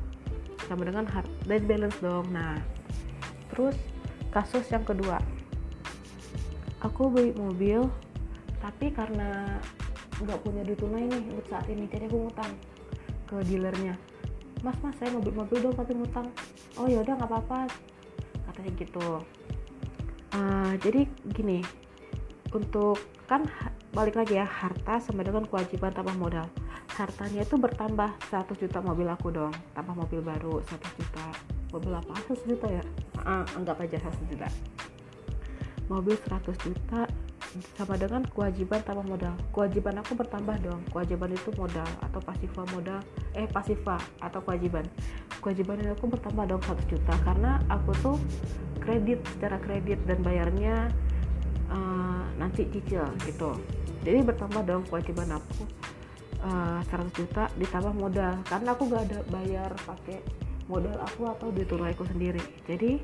Sama 0.65 0.89
dengan 0.89 1.05
hard 1.05 1.29
dan 1.45 1.63
balance 1.69 2.01
dong. 2.01 2.33
Nah 2.33 2.57
terus 3.53 3.77
kasus 4.33 4.65
yang 4.73 4.89
kedua. 4.89 5.21
Aku 6.81 7.13
beli 7.13 7.37
mobil 7.37 7.85
tapi 8.65 8.89
karena 8.89 9.61
nggak 10.23 10.39
punya 10.41 10.63
duit 10.65 10.79
tunai 10.81 11.05
nih 11.05 11.23
untuk 11.33 11.47
saat 11.49 11.67
ini. 11.69 11.85
Jadi 11.91 12.09
aku 12.09 12.29
ngutang 12.29 12.53
ke 13.27 13.37
dealernya. 13.45 13.95
Mas 14.65 14.79
mas 14.81 14.97
saya 14.97 15.13
mau 15.13 15.21
beli 15.21 15.37
mobil 15.37 15.59
dong 15.61 15.77
tapi 15.77 15.93
ngutang. 15.93 16.27
Oh 16.81 16.89
ya 16.89 17.05
udah 17.05 17.15
nggak 17.21 17.29
apa-apa. 17.29 17.69
Katanya 18.49 18.71
gitu. 18.81 19.09
Uh, 20.37 20.73
jadi 20.81 21.09
gini 21.33 21.65
untuk 22.53 23.01
kan 23.27 23.45
balik 23.93 24.17
lagi 24.17 24.37
ya 24.39 24.47
harta 24.47 25.01
sama 25.01 25.25
dengan 25.25 25.45
kewajiban 25.45 25.93
tambah 25.93 26.17
modal. 26.17 26.47
Hartanya 26.97 27.45
itu 27.45 27.61
bertambah 27.61 28.09
100 28.33 28.57
juta 28.57 28.81
mobil 28.81 29.05
aku 29.09 29.29
dong. 29.29 29.53
Tambah 29.77 29.93
mobil 29.93 30.25
baru 30.25 30.65
100 30.65 30.97
juta. 30.97 31.27
Mobil 31.69 31.93
apa? 31.93 32.15
100 32.25 32.49
juta 32.49 32.67
ya? 32.73 32.83
Uh, 33.21 33.45
anggap 33.61 33.77
aja 33.85 34.01
100 34.01 34.33
juta. 34.33 34.49
Mobil 35.93 36.17
100 36.17 36.57
juta 36.65 37.05
sama 37.77 37.95
dengan 37.97 38.23
kewajiban 38.31 38.81
tambah 38.85 39.07
modal. 39.07 39.35
Kewajiban 39.53 40.01
aku 40.01 40.13
bertambah 40.17 40.57
dong. 40.63 40.81
Kewajiban 40.93 41.31
itu 41.35 41.51
modal 41.57 41.89
atau 42.03 42.21
pasifa 42.23 42.63
modal 42.73 43.01
eh 43.35 43.49
pasifa 43.49 43.97
atau 44.21 44.41
kewajiban. 44.43 44.85
Kewajiban 45.41 45.81
aku 45.93 46.05
bertambah 46.11 46.45
dong 46.49 46.63
1 46.63 46.93
juta 46.93 47.15
karena 47.25 47.61
aku 47.69 47.91
tuh 48.01 48.17
kredit 48.81 49.21
secara 49.35 49.59
kredit 49.59 49.99
dan 50.07 50.23
bayarnya 50.23 50.91
uh, 51.71 52.25
nanti 52.39 52.69
cicil 52.71 53.07
gitu. 53.27 53.57
Jadi 54.07 54.23
bertambah 54.23 54.63
dong 54.63 54.83
kewajiban 54.87 55.35
aku 55.35 55.67
uh, 56.47 56.79
eh, 56.79 56.95
100 56.95 57.19
juta 57.19 57.51
ditambah 57.59 57.95
modal. 57.99 58.39
Karena 58.47 58.69
aku 58.75 58.83
gak 58.87 59.03
ada 59.11 59.19
bayar 59.35 59.71
pakai 59.83 60.23
modal 60.71 60.95
aku 61.03 61.27
atau 61.27 61.51
duit 61.51 61.67
tunaiku 61.67 62.07
sendiri. 62.07 62.43
Jadi 62.67 63.03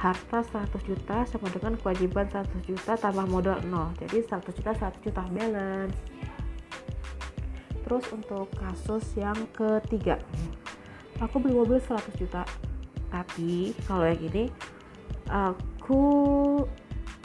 harta 0.00 0.40
100 0.40 0.72
juta 0.88 1.28
sama 1.28 1.52
dengan 1.52 1.76
kewajiban 1.76 2.24
100 2.28 2.64
juta 2.64 2.96
tambah 2.96 3.26
modal 3.28 3.60
0 3.68 4.00
jadi 4.00 4.24
100 4.24 4.56
juta 4.56 4.72
100 4.72 5.04
juta 5.04 5.22
balance. 5.28 5.98
Terus 7.84 8.04
untuk 8.14 8.46
kasus 8.54 9.04
yang 9.18 9.36
ketiga. 9.50 10.22
Aku 11.20 11.42
beli 11.42 11.52
mobil 11.52 11.82
100 11.82 12.16
juta 12.16 12.46
tapi 13.10 13.74
kalau 13.84 14.06
yang 14.06 14.22
ini 14.22 14.44
aku 15.28 16.02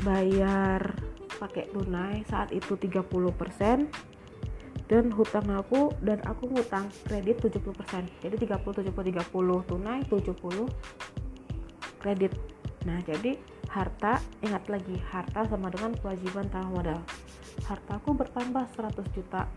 bayar 0.01 0.97
pakai 1.37 1.69
tunai 1.69 2.25
saat 2.25 2.49
itu 2.51 2.73
30% 2.73 3.05
dan 4.85 5.09
hutang 5.13 5.49
aku 5.49 5.89
dan 6.05 6.21
aku 6.29 6.45
ngutang 6.49 6.89
kredit 7.09 7.41
70% 7.41 8.05
jadi 8.21 8.35
30 8.37 8.85
70 8.85 8.93
30 8.93 9.69
tunai 9.69 9.99
70 10.05 11.24
kredit 12.05 12.37
Nah, 12.85 13.01
jadi 13.01 13.33
harta, 13.73 14.21
ingat 14.45 14.69
lagi, 14.69 14.95
harta 15.09 15.41
sama 15.49 15.73
dengan 15.73 15.97
kewajiban 15.97 16.45
tambah 16.53 16.69
modal. 16.69 16.99
Hartaku 17.65 18.13
bertambah 18.13 18.69
100 18.77 19.09
juta. 19.17 19.49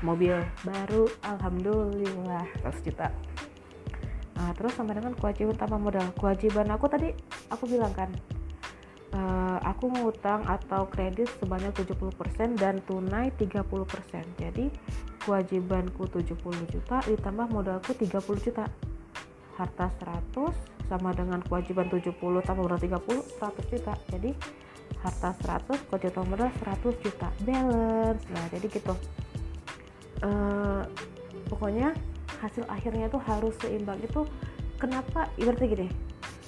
Mobil 0.00 0.34
baru, 0.64 1.04
alhamdulillah 1.20 2.48
100 2.64 2.80
juta. 2.80 3.12
Nah, 4.36 4.52
terus 4.56 4.72
sama 4.72 4.96
dengan 4.96 5.12
kewajiban 5.12 5.56
tambah 5.56 5.80
modal. 5.80 6.08
Kewajiban 6.16 6.68
aku 6.72 6.88
tadi 6.88 7.12
aku 7.52 7.68
bilang 7.68 7.92
kan, 7.92 8.08
uh, 9.12 9.60
aku 9.60 9.92
ngutang 9.92 10.48
atau 10.48 10.88
kredit 10.88 11.28
sebanyak 11.36 11.76
70% 11.76 12.56
dan 12.56 12.80
tunai 12.88 13.32
30% 13.36 13.64
jadi 14.36 14.68
kewajibanku 15.24 16.08
70 16.08 16.36
juta 16.68 17.00
ditambah 17.08 17.46
modalku 17.48 17.96
30 17.96 18.44
juta 18.44 18.68
harta 19.56 19.86
100 20.36 20.75
sama 20.86 21.10
dengan 21.12 21.42
kewajiban 21.42 21.90
70 21.90 22.16
tambah 22.46 22.62
modal 22.62 22.78
30 22.78 23.02
100 23.38 23.72
juta. 23.72 23.94
Jadi 24.10 24.30
harta 25.02 25.30
100 25.66 25.86
kewajiban 25.90 26.24
modal 26.30 26.50
100 26.62 27.02
juta. 27.04 27.28
Balance. 27.42 28.22
Nah 28.30 28.44
jadi 28.50 28.66
gitu. 28.70 28.94
Uh, 30.24 30.82
pokoknya 31.52 31.92
hasil 32.40 32.64
akhirnya 32.70 33.10
tuh 33.10 33.20
harus 33.22 33.54
seimbang. 33.60 33.98
Itu 34.00 34.24
kenapa 34.80 35.28
ibaratnya 35.36 35.68
gini 35.68 35.88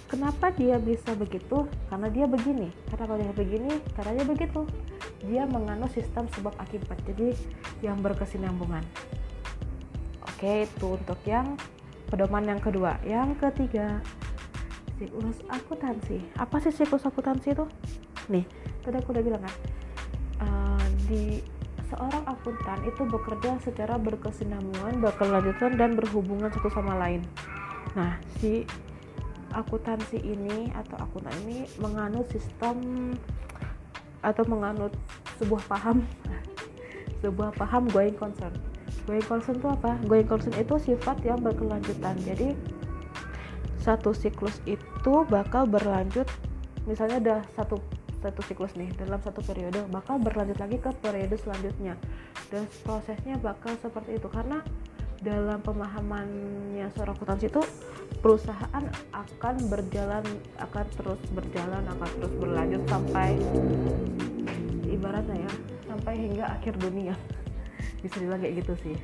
kenapa 0.09 0.51
dia 0.51 0.81
bisa 0.81 1.13
begitu? 1.15 1.69
Karena 1.93 2.09
dia 2.09 2.25
begini. 2.25 2.73
Kenapa 2.89 3.21
dia 3.21 3.33
begini 3.37 3.73
karena 3.95 4.11
dia 4.19 4.27
begitu. 4.27 4.61
Dia 5.29 5.43
menganut 5.45 5.93
sistem 5.93 6.27
sebab 6.33 6.57
akibat. 6.57 6.97
Jadi 7.05 7.37
yang 7.85 8.01
berkesinambungan. 8.01 8.83
Oke 10.25 10.67
itu 10.67 10.97
untuk 10.97 11.21
yang 11.29 11.55
pedoman 12.09 12.49
yang 12.49 12.59
kedua. 12.59 12.97
Yang 13.05 13.37
ketiga 13.39 14.01
siklus 14.99 15.39
akuntansi. 15.47 16.19
Apa 16.37 16.59
sih 16.59 16.75
siklus 16.75 17.07
akuntansi 17.07 17.55
itu? 17.55 17.65
Nih 18.29 18.45
tadi 18.83 18.99
aku 18.99 19.15
udah 19.15 19.25
bilang 19.25 19.43
kan 19.47 19.55
uh, 20.43 20.87
di 21.07 21.41
seorang 21.89 22.25
akuntan 22.29 22.79
itu 22.85 23.03
bekerja 23.09 23.57
secara 23.65 23.97
berkesinambungan 23.97 25.01
berkelanjutan 25.01 25.79
dan 25.79 25.97
berhubungan 25.97 26.53
satu 26.53 26.69
sama 26.69 26.99
lain. 26.99 27.25
Nah 27.97 28.21
si 28.43 28.67
akuntansi 29.57 30.21
ini 30.21 30.69
atau 30.77 31.01
akuntan 31.01 31.33
ini 31.47 31.65
menganut 31.81 32.29
sistem 32.29 33.17
atau 34.21 34.45
menganut 34.51 34.93
sebuah 35.39 35.63
paham. 35.71 36.03
Sebuah 37.19 37.51
paham 37.59 37.91
going 37.91 38.15
concern. 38.15 38.55
Going 39.03 39.27
concern 39.27 39.59
itu 39.59 39.67
apa? 39.67 39.99
Going 40.07 40.31
concern 40.31 40.55
itu 40.55 40.79
sifat 40.79 41.19
yang 41.27 41.43
berkelanjutan. 41.43 42.15
Jadi 42.23 42.55
satu 43.89 44.13
siklus 44.13 44.61
itu 44.69 45.15
bakal 45.33 45.65
berlanjut 45.65 46.29
misalnya 46.85 47.17
ada 47.25 47.37
satu 47.57 47.81
satu 48.21 48.45
siklus 48.45 48.75
nih 48.75 48.91
dalam 49.01 49.17
satu 49.23 49.41
periode 49.41 49.81
bakal 49.89 50.21
berlanjut 50.21 50.59
lagi 50.61 50.77
ke 50.77 50.91
periode 51.01 51.39
selanjutnya. 51.39 51.95
Dan 52.51 52.67
prosesnya 52.83 53.39
bakal 53.39 53.79
seperti 53.79 54.19
itu 54.19 54.29
karena 54.29 54.61
dalam 55.23 55.63
pemahamannya 55.63 56.87
seorang 56.95 57.15
akuntansi 57.15 57.51
itu 57.51 57.63
perusahaan 58.23 58.85
akan 59.15 59.55
berjalan 59.71 60.23
akan 60.63 60.87
terus 60.95 61.21
berjalan 61.35 61.83
akan 61.87 62.09
terus 62.19 62.35
berlanjut 62.39 62.83
sampai 62.87 63.39
ibaratnya 64.87 65.47
ya 65.47 65.53
sampai 65.87 66.15
hingga 66.19 66.45
akhir 66.59 66.75
dunia. 66.83 67.15
Bisa 68.03 68.19
dibilang 68.19 68.43
kayak 68.43 68.67
gitu 68.67 68.75
sih. 68.83 68.97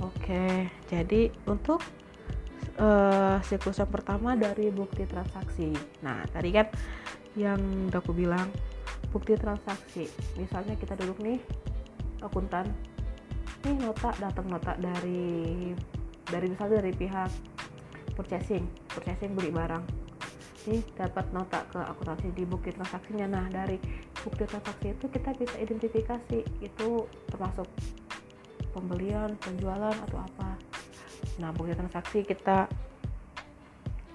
Oke 0.00 0.68
jadi 0.88 1.32
untuk 1.48 1.80
uh, 2.80 3.36
siklus 3.44 3.78
yang 3.78 3.92
pertama 3.92 4.34
dari 4.34 4.72
bukti 4.72 5.04
transaksi. 5.04 5.70
Nah 6.02 6.24
tadi 6.32 6.50
kan 6.50 6.66
yang 7.38 7.60
udah 7.92 8.00
aku 8.00 8.16
bilang 8.16 8.48
bukti 9.12 9.36
transaksi. 9.36 10.08
Misalnya 10.40 10.74
kita 10.80 10.96
duduk 10.96 11.20
nih 11.20 11.38
akuntan. 12.24 12.72
Nih 13.60 13.76
nota 13.76 14.16
datang 14.16 14.48
nota 14.48 14.72
dari 14.80 15.70
dari 16.26 16.46
misalnya 16.48 16.80
dari 16.80 16.92
pihak 16.96 17.30
purchasing. 18.16 18.64
Purchasing 18.90 19.36
beli 19.36 19.52
barang. 19.52 19.84
Nih 20.68 20.82
dapat 20.96 21.28
nota 21.36 21.64
ke 21.68 21.80
akuntansi 21.80 22.32
di 22.32 22.44
bukti 22.48 22.72
transaksinya. 22.72 23.28
Nah 23.28 23.46
dari 23.52 23.76
bukti 24.24 24.48
transaksi 24.48 24.96
itu 24.96 25.06
kita 25.12 25.36
bisa 25.36 25.56
identifikasi 25.60 26.38
itu 26.64 26.88
termasuk 27.28 27.68
pembelian 28.70 29.34
penjualan 29.42 29.94
atau 30.06 30.18
apa 30.22 30.69
nah 31.40 31.50
bukti 31.56 31.72
transaksi 31.72 32.22
kita 32.22 32.68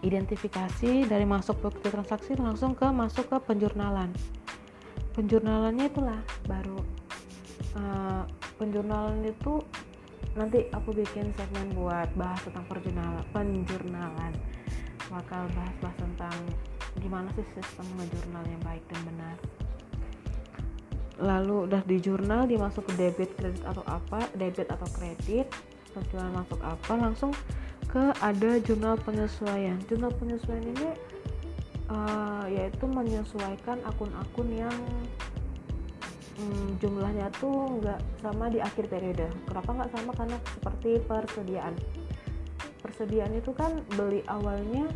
identifikasi. 0.06 1.10
Dari 1.10 1.26
masuk 1.26 1.58
bukti 1.66 1.90
transaksi 1.90 2.38
langsung 2.38 2.78
ke 2.78 2.86
masuk 2.94 3.26
ke 3.26 3.38
penjurnalan. 3.42 4.14
Penjurnalannya 5.18 5.90
itulah 5.90 6.22
baru 6.46 6.80
uh, 7.80 8.24
penjurnalan 8.62 9.26
itu 9.26 9.64
nanti 10.36 10.68
aku 10.76 10.92
bikin 10.92 11.32
segmen 11.40 11.72
buat 11.74 12.12
bahas 12.14 12.40
tentang 12.46 12.68
penjurnalan 12.70 13.26
penjurnalan. 13.34 14.34
Bakal 15.10 15.48
bahas-bahas 15.54 15.98
tentang 15.98 16.38
gimana 17.00 17.28
sih 17.36 17.46
sistem 17.56 17.86
ngejurnal 17.98 18.44
yang 18.46 18.62
baik 18.64 18.84
dan 18.92 19.02
benar. 19.08 19.38
Lalu 21.16 21.72
udah 21.72 21.82
di 21.88 21.98
jurnal 22.04 22.44
dimasuk 22.44 22.92
ke 22.92 22.94
debit 23.00 23.32
kredit 23.40 23.64
atau 23.64 23.84
apa 23.88 24.28
debit 24.36 24.68
atau 24.68 24.84
kredit 24.92 25.48
penjualan 25.96 26.36
masuk 26.36 26.60
apa 26.60 26.94
langsung 27.00 27.32
ke 27.88 28.12
ada 28.20 28.60
jurnal 28.60 29.00
penyesuaian. 29.00 29.80
Jurnal 29.88 30.12
penyesuaian 30.20 30.68
ini 30.68 30.90
uh, 31.88 32.44
yaitu 32.52 32.84
menyesuaikan 32.84 33.80
akun-akun 33.88 34.52
yang 34.52 34.76
hmm, 36.36 36.76
jumlahnya 36.84 37.32
tuh 37.40 37.80
nggak 37.80 38.00
sama 38.20 38.52
di 38.52 38.60
akhir 38.60 38.92
periode. 38.92 39.32
Kenapa 39.48 39.70
nggak 39.72 39.92
sama? 39.96 40.12
Karena 40.12 40.38
seperti 40.44 40.92
persediaan. 41.08 41.74
Persediaan 42.84 43.34
itu 43.34 43.56
kan 43.56 43.82
beli 43.96 44.22
awalnya 44.28 44.92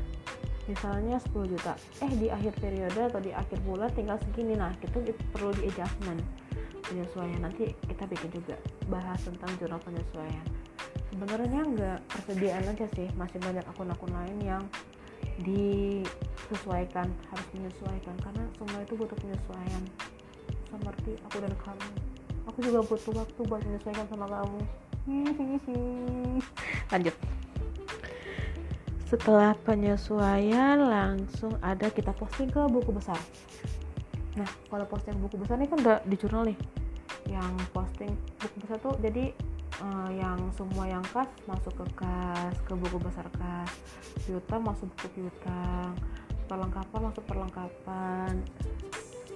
misalnya 0.68 1.18
10 1.32 1.56
juta. 1.56 1.74
Eh 2.04 2.12
di 2.20 2.28
akhir 2.28 2.60
periode 2.60 3.00
atau 3.00 3.24
di 3.24 3.32
akhir 3.32 3.64
bulan 3.64 3.90
tinggal 3.96 4.20
segini. 4.28 4.60
Nah 4.60 4.76
itu 4.84 5.02
perlu 5.32 5.56
di 5.56 5.72
adjustment 5.72 6.20
penyesuaian. 6.84 7.42
Nanti 7.42 7.72
kita 7.88 8.04
bikin 8.06 8.30
juga 8.44 8.60
bahas 8.92 9.24
tentang 9.24 9.50
jurnal 9.58 9.82
penyesuaian 9.82 10.59
sebenarnya 11.10 11.62
nggak 11.66 12.00
persediaan 12.08 12.66
aja 12.70 12.86
sih. 12.96 13.08
Masih 13.18 13.38
banyak 13.42 13.66
akun-akun 13.66 14.12
lain 14.14 14.38
yang 14.42 14.64
disesuaikan 15.42 17.10
harus 17.34 17.48
menyesuaikan. 17.54 18.16
Karena 18.22 18.46
semua 18.56 18.80
itu 18.86 18.94
butuh 18.96 19.18
penyesuaian. 19.18 19.84
Seperti 20.70 21.12
aku 21.26 21.38
dan 21.42 21.54
kamu. 21.60 21.90
Aku 22.50 22.60
juga 22.66 22.80
butuh 22.86 23.14
waktu 23.14 23.42
buat 23.46 23.62
menyesuaikan 23.66 24.06
sama 24.10 24.26
kamu. 24.30 24.62
Lanjut. 26.94 27.16
Setelah 29.10 29.58
penyesuaian 29.66 30.78
langsung 30.86 31.58
ada 31.66 31.90
kita 31.90 32.14
posting 32.14 32.54
ke 32.54 32.62
buku 32.70 32.94
besar. 32.94 33.18
Nah 34.38 34.46
kalau 34.70 34.86
posting 34.86 35.18
buku 35.18 35.42
besar 35.42 35.58
ini 35.58 35.66
kan 35.66 35.82
udah 35.82 35.98
di 36.06 36.14
jurnal 36.14 36.46
nih. 36.46 36.58
Yang 37.26 37.54
posting 37.74 38.14
buku 38.38 38.56
besar 38.62 38.78
tuh 38.78 38.94
jadi 39.02 39.34
uh, 39.84 40.10
yang 40.12 40.40
semua 40.56 40.86
yang 40.88 41.04
kas 41.12 41.28
masuk 41.48 41.74
ke 41.84 41.86
kas 42.06 42.56
ke 42.64 42.74
buku 42.76 42.98
besar 43.00 43.28
kas. 43.36 43.72
Piutang 44.24 44.62
masuk 44.64 44.88
buku 44.96 45.08
piutang 45.20 45.96
perlengkapan 46.50 47.02
masuk 47.14 47.24
perlengkapan 47.30 48.34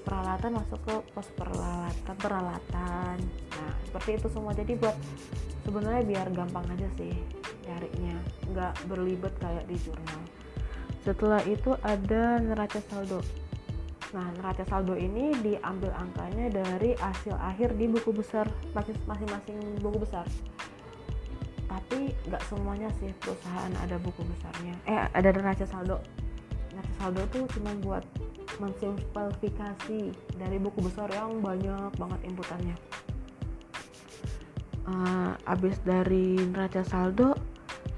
peralatan 0.04 0.52
masuk 0.60 0.80
ke 0.84 0.96
pos 1.16 1.28
peralatan 1.38 2.16
peralatan. 2.20 3.16
Nah 3.56 3.74
seperti 3.88 4.10
itu 4.20 4.28
semua. 4.32 4.52
Jadi 4.52 4.76
buat 4.76 4.96
sebenarnya 5.64 6.04
biar 6.04 6.28
gampang 6.36 6.66
aja 6.76 6.88
sih 7.00 7.16
carinya 7.64 8.20
nggak 8.52 8.74
berlibet 8.92 9.34
kayak 9.40 9.64
di 9.68 9.80
jurnal. 9.80 10.22
Setelah 11.04 11.44
itu 11.48 11.76
ada 11.84 12.40
neraca 12.40 12.80
saldo 12.92 13.43
nah 14.14 14.30
neraca 14.38 14.62
saldo 14.70 14.94
ini 14.94 15.34
diambil 15.42 15.90
angkanya 15.98 16.62
dari 16.62 16.94
hasil 17.02 17.34
akhir 17.34 17.74
di 17.82 17.90
buku 17.90 18.14
besar 18.14 18.46
masing-masing 19.10 19.58
buku 19.82 20.06
besar. 20.06 20.30
Tapi 21.66 22.14
nggak 22.30 22.44
semuanya 22.46 22.94
sih 23.02 23.10
perusahaan 23.18 23.74
ada 23.82 23.98
buku 23.98 24.22
besarnya. 24.22 24.78
Eh 24.86 25.02
ada 25.18 25.30
neraca 25.34 25.66
saldo. 25.66 25.98
Neraca 26.70 26.94
saldo 27.02 27.22
tuh 27.34 27.50
cuma 27.58 27.74
buat 27.82 28.06
mensimplifikasi 28.62 30.14
dari 30.38 30.58
buku 30.62 30.86
besar 30.86 31.10
yang 31.10 31.42
banyak 31.42 31.90
banget 31.98 32.20
inputannya. 32.30 32.78
Uh, 34.84 35.34
abis 35.48 35.80
dari 35.88 36.36
neraca 36.44 36.84
saldo 36.84 37.32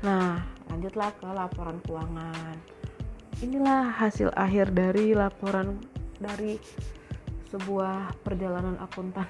nah 0.06 0.38
lanjutlah 0.72 1.12
ke 1.20 1.28
laporan 1.28 1.76
keuangan. 1.84 2.56
Inilah 3.44 3.92
hasil 4.00 4.32
akhir 4.32 4.72
dari 4.72 5.12
laporan 5.12 5.84
dari 6.20 6.60
sebuah 7.52 8.12
perjalanan 8.26 8.76
akuntan 8.82 9.28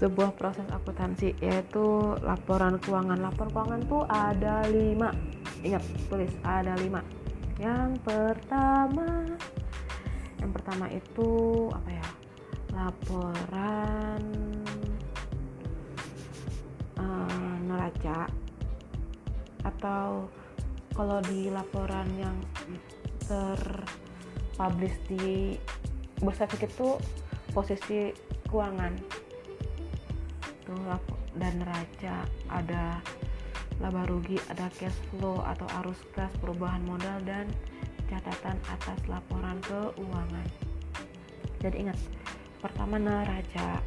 sebuah 0.00 0.32
proses 0.32 0.64
akuntansi 0.72 1.36
yaitu 1.44 2.16
laporan 2.24 2.80
keuangan. 2.80 3.20
Laporan 3.20 3.52
keuangan 3.52 3.80
tuh 3.84 4.02
ada 4.08 4.64
lima. 4.72 5.12
Ingat 5.60 5.84
tulis 6.08 6.32
ada 6.40 6.72
lima. 6.80 7.04
Yang 7.60 8.00
pertama 8.00 9.28
yang 10.40 10.50
pertama 10.56 10.88
itu 10.88 11.68
apa 11.68 11.90
ya? 11.92 12.06
Laporan 12.72 14.22
uh, 16.96 17.54
neraca 17.68 18.24
atau 19.60 20.24
kalau 20.96 21.20
di 21.28 21.52
laporan 21.52 22.08
yang 22.16 22.36
terpublish 24.60 25.00
di 25.08 25.56
bursa 26.20 26.44
efek 26.44 26.68
itu 26.68 27.00
posisi 27.56 28.12
keuangan. 28.52 28.92
Tuh 30.68 31.00
dan 31.40 31.64
neraca 31.64 32.28
ada 32.52 33.00
laba 33.80 34.04
rugi 34.04 34.36
ada 34.52 34.68
cash 34.76 34.92
flow 35.08 35.40
atau 35.40 35.64
arus 35.80 35.96
kas 36.12 36.28
perubahan 36.44 36.84
modal 36.84 37.16
dan 37.24 37.48
catatan 38.12 38.60
atas 38.68 39.00
laporan 39.08 39.56
keuangan. 39.64 40.48
Jadi 41.64 41.88
ingat 41.88 41.96
pertama 42.60 43.00
neraca 43.00 43.80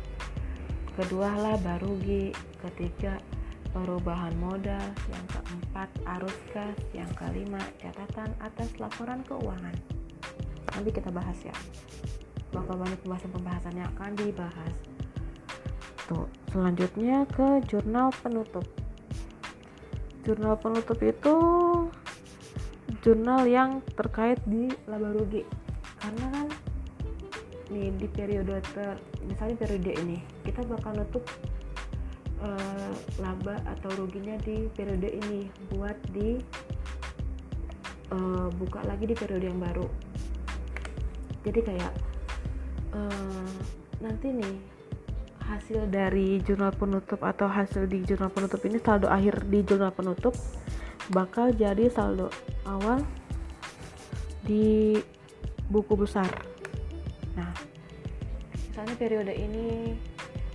kedua 0.97 1.37
laba 1.37 1.77
rugi 1.85 2.33
ketiga 2.65 3.21
perubahan 3.69 4.33
modal 4.41 4.81
yang 5.05 5.25
keempat 5.29 5.89
arus 6.17 6.37
kas 6.49 6.77
yang 6.97 7.09
kelima 7.13 7.61
catatan 7.77 8.33
atas 8.41 8.73
laporan 8.81 9.21
keuangan 9.29 9.92
nanti 10.73 10.89
kita 10.89 11.09
bahas 11.13 11.37
ya. 11.41 11.55
Bakal 12.53 12.75
banyak 12.77 12.99
pembahasan-pembahasan 13.01 13.73
yang 13.77 13.89
akan 13.97 14.11
dibahas. 14.13 14.73
Tuh 16.05 16.27
selanjutnya 16.53 17.25
ke 17.29 17.63
jurnal 17.65 18.13
penutup. 18.21 18.65
Jurnal 20.23 20.55
penutup 20.61 20.99
itu 21.01 21.35
jurnal 23.01 23.49
yang 23.49 23.81
terkait 23.97 24.37
di 24.45 24.69
laba 24.85 25.11
rugi. 25.13 25.43
Karena 25.97 26.27
kan 26.29 26.47
nih 27.73 27.89
di 27.97 28.07
periode 28.11 28.61
ter 28.75 29.01
misalnya 29.25 29.65
periode 29.65 29.91
ini 29.97 30.21
kita 30.45 30.61
bakal 30.67 30.93
nutup 30.93 31.25
uh, 32.43 32.93
laba 33.17 33.57
atau 33.65 33.89
ruginya 33.97 34.37
di 34.45 34.69
periode 34.77 35.09
ini 35.09 35.49
buat 35.73 35.97
di 36.13 36.37
uh, 38.13 38.47
buka 38.53 38.85
lagi 38.85 39.09
di 39.09 39.15
periode 39.17 39.49
yang 39.49 39.57
baru 39.57 39.87
jadi 41.43 41.59
kayak 41.59 41.93
uh, 42.95 43.51
nanti 43.99 44.31
nih 44.31 44.55
hasil 45.43 45.91
dari 45.91 46.39
jurnal 46.39 46.71
penutup 46.71 47.19
atau 47.19 47.51
hasil 47.51 47.83
di 47.85 47.99
jurnal 48.07 48.31
penutup 48.31 48.63
ini 48.63 48.79
saldo 48.79 49.11
akhir 49.11 49.43
di 49.51 49.59
jurnal 49.67 49.91
penutup 49.91 50.31
bakal 51.11 51.51
jadi 51.51 51.91
saldo 51.91 52.31
awal 52.63 53.03
di 54.47 54.95
buku 55.67 55.99
besar. 55.99 56.27
Nah 57.35 57.51
misalnya 58.55 58.95
periode 58.95 59.33
ini 59.35 59.95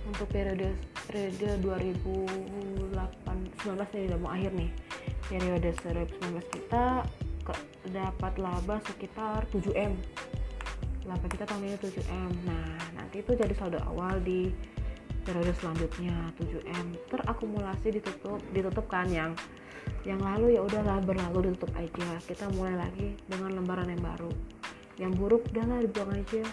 untuk 0.09 0.25
periode 0.33 0.73
periode 1.05 1.57
2008 1.61 2.89
19 3.61 3.93
ini 3.93 4.05
udah 4.09 4.19
mau 4.21 4.31
akhir 4.33 4.51
nih. 4.57 4.71
Periode 5.29 5.69
2019 5.85 6.41
kita 6.49 7.05
dapat 7.89 8.33
laba 8.37 8.77
sekitar 8.85 9.45
7M 9.53 9.93
laba 11.07 11.27
kita 11.31 11.47
tahun 11.47 11.63
ini 11.69 11.77
7M 11.79 12.31
nah 12.43 12.77
nanti 12.97 13.23
itu 13.23 13.31
jadi 13.35 13.53
saldo 13.55 13.79
awal 13.87 14.19
di 14.23 14.51
periode 15.23 15.53
selanjutnya 15.59 16.15
7M 16.39 16.85
terakumulasi 17.11 17.87
ditutup 17.99 18.39
ditutup 18.51 18.85
kan 18.89 19.07
yang 19.07 19.31
yang 20.07 20.19
lalu 20.23 20.55
ya 20.55 20.61
udahlah 20.63 21.03
berlalu 21.03 21.51
ditutup 21.51 21.71
aja. 21.75 22.09
Kita 22.23 22.45
mulai 22.55 22.75
lagi 22.79 23.15
dengan 23.27 23.59
lembaran 23.59 23.87
yang 23.91 24.03
baru. 24.03 24.31
Yang 24.95 25.11
buruk 25.19 25.41
udahlah 25.51 25.79
dibuang 25.83 26.11
aja. 26.15 26.43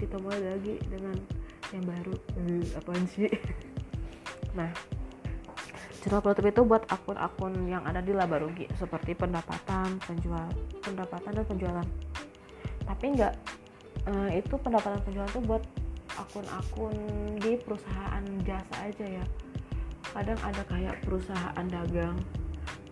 Kita 0.00 0.16
mulai 0.20 0.40
lagi 0.56 0.74
dengan 0.88 1.16
yang 1.72 1.84
baru. 1.84 2.14
Uh, 2.38 2.64
apaan 2.78 3.04
sih? 3.08 3.28
Nah 4.54 4.70
jurnal 5.98 6.22
penutup 6.22 6.46
itu 6.46 6.62
buat 6.62 6.86
akun-akun 6.86 7.66
yang 7.66 7.82
ada 7.82 7.98
di 7.98 8.14
laba 8.14 8.38
rugi 8.38 8.70
seperti 8.78 9.18
pendapatan 9.18 9.98
penjual 9.98 10.46
pendapatan 10.78 11.32
dan 11.34 11.44
penjualan. 11.48 11.88
Tapi 12.86 13.04
enggak 13.18 13.34
uh, 14.06 14.30
itu 14.30 14.54
pendapatan 14.60 15.00
penjualan 15.06 15.30
itu 15.30 15.42
buat 15.44 15.62
akun-akun 16.14 16.94
di 17.42 17.58
perusahaan 17.62 18.24
jasa 18.46 18.74
aja 18.86 19.06
ya. 19.22 19.24
Kadang 20.14 20.38
ada 20.44 20.62
kayak 20.70 21.02
perusahaan 21.02 21.66
dagang 21.66 22.18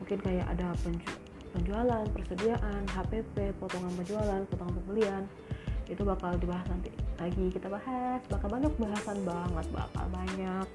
mungkin 0.03 0.19
kayak 0.19 0.47
ada 0.51 0.75
penju 0.83 1.07
penjualan 1.53 2.05
persediaan 2.11 2.83
HPP 2.91 3.55
potongan 3.61 3.93
penjualan 3.95 4.43
potongan 4.51 4.75
pembelian 4.83 5.25
itu 5.87 6.03
bakal 6.03 6.35
dibahas 6.41 6.67
nanti 6.73 6.91
lagi. 7.21 7.47
Kita 7.53 7.69
bahas 7.69 8.21
bakal 8.27 8.49
banyak 8.51 8.73
bahasan 8.81 9.19
banget 9.23 9.67
bakal 9.71 10.05
banyak. 10.11 10.67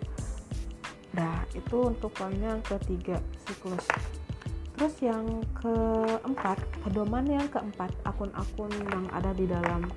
Nah 1.17 1.43
itu 1.57 1.77
untuk 1.81 2.13
poin 2.13 2.37
yang 2.37 2.61
ketiga 2.61 3.17
siklus 3.43 3.83
terus 4.77 4.93
yang 5.01 5.25
keempat 5.57 6.61
pedoman 6.85 7.25
yang 7.25 7.49
keempat 7.49 7.89
akun-akun 8.05 8.69
yang 8.93 9.09
ada 9.09 9.33
di 9.33 9.49
dalam 9.49 9.89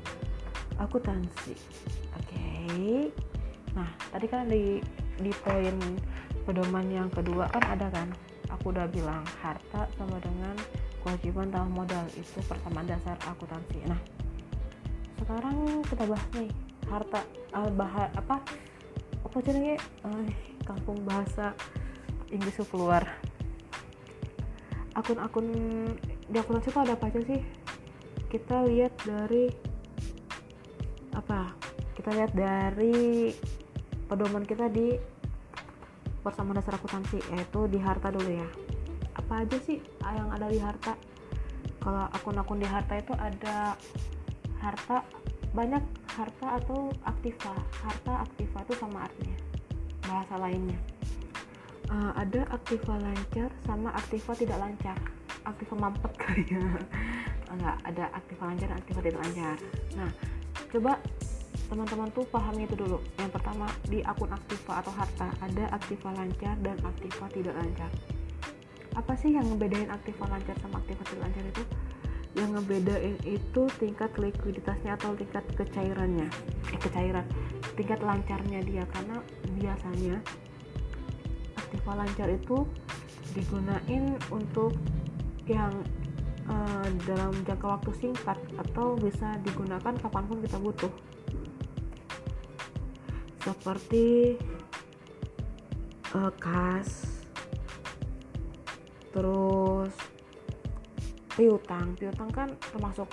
akuntansi. 0.81 1.53
Nah 3.77 3.88
tadi 4.11 4.27
kan 4.27 4.49
di 4.49 4.83
di 5.21 5.33
poin 5.45 5.77
pedoman 6.49 6.87
yang 6.88 7.09
kedua 7.12 7.47
kan 7.53 7.64
ada 7.77 7.87
kan? 7.93 8.09
Aku 8.51 8.75
udah 8.75 8.90
bilang 8.90 9.23
harta 9.45 9.87
sama 9.95 10.19
dengan 10.19 10.57
kewajiban 11.01 11.55
dalam 11.55 11.71
modal 11.71 12.03
itu 12.19 12.40
persamaan 12.45 12.88
dasar 12.88 13.14
akuntansi. 13.29 13.87
Nah 13.87 14.01
sekarang 15.23 15.85
kita 15.87 16.03
bahas 16.09 16.29
nih 16.35 16.51
harta 16.90 17.21
uh, 17.55 17.71
bah 17.71 18.11
apa? 18.16 18.43
Apa 19.23 19.37
jadinya 19.45 19.77
uh, 20.09 20.27
kampung 20.66 21.05
bahasa 21.07 21.55
Inggris 22.33 22.59
keluar 22.66 23.07
akun-akun 24.94 25.46
di 26.31 26.37
akuntansi 26.38 26.70
itu 26.70 26.81
ada 26.81 26.94
apa 26.94 27.11
aja 27.11 27.20
sih? 27.22 27.40
Kita 28.31 28.66
lihat 28.66 28.94
dari 29.03 29.50
apa? 31.14 31.55
Kita 31.94 32.11
lihat 32.14 32.33
dari 32.35 33.31
pedoman 34.07 34.46
kita 34.46 34.70
di 34.70 34.94
persamaan 36.20 36.59
dasar 36.59 36.79
akuntansi 36.79 37.18
yaitu 37.35 37.66
di 37.70 37.79
harta 37.79 38.11
dulu 38.11 38.31
ya. 38.31 38.48
Apa 39.18 39.46
aja 39.46 39.57
sih 39.62 39.79
yang 40.03 40.31
ada 40.31 40.46
di 40.50 40.59
harta? 40.59 40.94
Kalau 41.81 42.07
akun-akun 42.12 42.61
di 42.61 42.68
harta 42.68 42.94
itu 42.98 43.12
ada 43.16 43.74
harta 44.61 45.03
banyak 45.50 45.83
harta 46.14 46.62
atau 46.62 46.92
aktiva. 47.09 47.55
Harta 47.83 48.12
aktiva 48.26 48.59
itu 48.68 48.74
sama 48.79 49.09
artinya 49.09 49.38
bahasa 50.11 50.35
lainnya 50.42 50.99
uh, 51.90 52.12
ada 52.16 52.46
aktiva 52.55 52.94
lancar 52.96 53.50
sama 53.66 53.90
aktiva 53.92 54.33
tidak 54.38 54.59
lancar. 54.62 54.96
Aktiva 55.42 55.74
mampet 55.76 56.12
kali 56.16 56.44
ya. 56.46 56.62
Enggak 57.53 57.76
ada 57.83 58.05
aktiva 58.14 58.42
lancar 58.46 58.70
aktiva 58.79 59.00
tidak 59.03 59.20
lancar. 59.20 59.57
Nah 59.98 60.11
coba 60.70 60.92
teman-teman 61.70 62.09
tuh 62.14 62.24
pahami 62.31 62.66
itu 62.66 62.74
dulu. 62.79 62.98
Yang 63.18 63.31
pertama 63.35 63.66
di 63.90 64.03
akun 64.07 64.31
aktiva 64.31 64.83
atau 64.83 64.92
harta 64.94 65.29
ada 65.42 65.64
aktiva 65.74 66.11
lancar 66.14 66.55
dan 66.62 66.79
aktiva 66.87 67.26
tidak 67.35 67.55
lancar. 67.59 67.90
Apa 68.98 69.14
sih 69.14 69.35
yang 69.35 69.46
ngebedain 69.46 69.90
aktiva 69.90 70.26
lancar 70.26 70.55
sama 70.62 70.83
aktiva 70.83 71.03
tidak 71.07 71.22
lancar 71.31 71.44
itu? 71.46 71.62
Yang 72.31 72.50
ngebedain 72.59 73.16
itu 73.26 73.62
tingkat 73.83 74.11
likuiditasnya 74.14 74.94
atau 74.94 75.18
tingkat 75.18 75.42
kecairannya. 75.59 76.31
Eh 76.70 76.79
kecairan. 76.79 77.26
Tingkat 77.74 77.98
lancarnya 78.03 78.62
dia. 78.62 78.87
Karena 78.90 79.18
biasanya 79.59 80.22
aktiva 81.70 81.94
lancar 81.94 82.26
itu 82.26 82.66
digunain 83.30 84.18
untuk 84.35 84.74
yang 85.46 85.70
uh, 86.50 86.87
dalam 87.06 87.30
jangka 87.46 87.78
waktu 87.78 87.90
singkat 87.94 88.35
atau 88.59 88.98
bisa 88.98 89.38
digunakan 89.46 89.94
kapan 89.94 90.24
pun 90.26 90.42
kita 90.42 90.59
butuh. 90.59 90.90
Seperti 93.46 94.35
uh, 96.18 96.35
kas 96.42 97.06
terus 99.14 99.94
piutang. 101.38 101.94
Piutang 101.94 102.35
kan 102.35 102.50
termasuk 102.74 103.06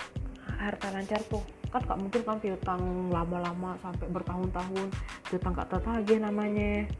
harta 0.58 0.90
lancar 0.90 1.22
tuh. 1.30 1.46
Kan 1.70 1.86
gak 1.86 2.00
mungkin 2.02 2.22
kan 2.26 2.42
piutang 2.42 2.82
lama-lama 3.14 3.78
sampai 3.78 4.08
bertahun-tahun 4.10 4.88
piutang 5.30 5.52
gak 5.54 5.68
tertagih 5.70 6.18
namanya 6.18 6.90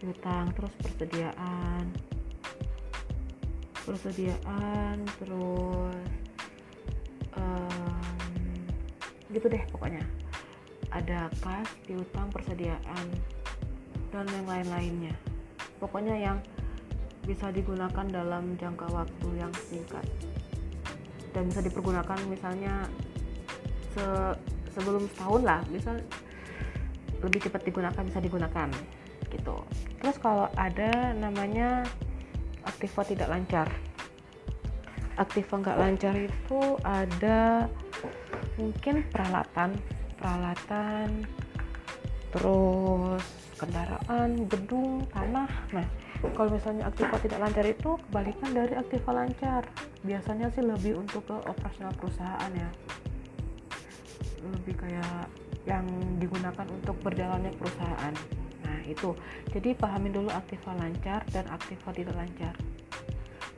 piutang 0.00 0.48
terus 0.56 0.72
persediaan. 0.80 1.84
Persediaan 3.84 4.96
terus 5.20 6.08
um, 7.36 8.56
gitu 9.28 9.46
deh 9.52 9.62
pokoknya. 9.68 10.02
Ada 10.90 11.30
kas, 11.38 11.68
piutang, 11.86 12.32
persediaan, 12.34 13.06
dan 14.10 14.26
yang 14.26 14.46
lain-lainnya. 14.48 15.14
Pokoknya 15.78 16.18
yang 16.18 16.42
bisa 17.22 17.52
digunakan 17.54 18.06
dalam 18.10 18.58
jangka 18.58 18.90
waktu 18.90 19.28
yang 19.38 19.52
singkat. 19.54 20.02
Dan 21.30 21.46
bisa 21.46 21.62
dipergunakan 21.62 22.18
misalnya 22.26 22.90
se 23.94 24.34
sebelum 24.74 25.06
setahun 25.14 25.42
lah. 25.46 25.62
Bisa 25.70 25.94
lebih 27.22 27.38
cepat 27.46 27.62
digunakan 27.62 28.02
bisa 28.02 28.18
digunakan 28.18 28.68
gitu. 29.30 29.56
Terus 30.02 30.16
kalau 30.18 30.50
ada 30.58 31.14
namanya 31.16 31.86
aktiva 32.66 33.02
tidak 33.06 33.28
lancar. 33.30 33.68
Aktiva 35.16 35.54
nggak 35.60 35.78
lancar 35.80 36.14
itu 36.16 36.60
ada 36.82 37.68
mungkin 38.56 39.04
peralatan 39.08 39.76
peralatan 40.20 41.24
terus 42.30 43.24
kendaraan 43.56 44.46
gedung 44.48 45.04
tanah. 45.10 45.50
Nah 45.72 45.86
kalau 46.36 46.52
misalnya 46.52 46.88
aktiva 46.88 47.16
tidak 47.20 47.40
lancar 47.40 47.64
itu 47.64 47.96
kebalikan 48.08 48.50
dari 48.52 48.74
aktiva 48.76 49.10
lancar. 49.12 49.62
Biasanya 50.04 50.52
sih 50.52 50.64
lebih 50.64 51.00
untuk 51.00 51.24
ke 51.28 51.36
operasional 51.48 51.92
perusahaan 51.96 52.52
ya. 52.52 52.70
Lebih 54.40 54.74
kayak 54.76 55.28
yang 55.68 55.84
digunakan 56.16 56.66
untuk 56.72 56.96
berjalannya 57.04 57.52
perusahaan 57.56 58.14
itu. 58.92 59.14
Jadi 59.50 59.74
pahami 59.78 60.10
dulu 60.10 60.28
aktiva 60.30 60.74
lancar 60.76 61.22
dan 61.30 61.46
aktiva 61.50 61.90
tidak 61.94 62.14
lancar. 62.18 62.54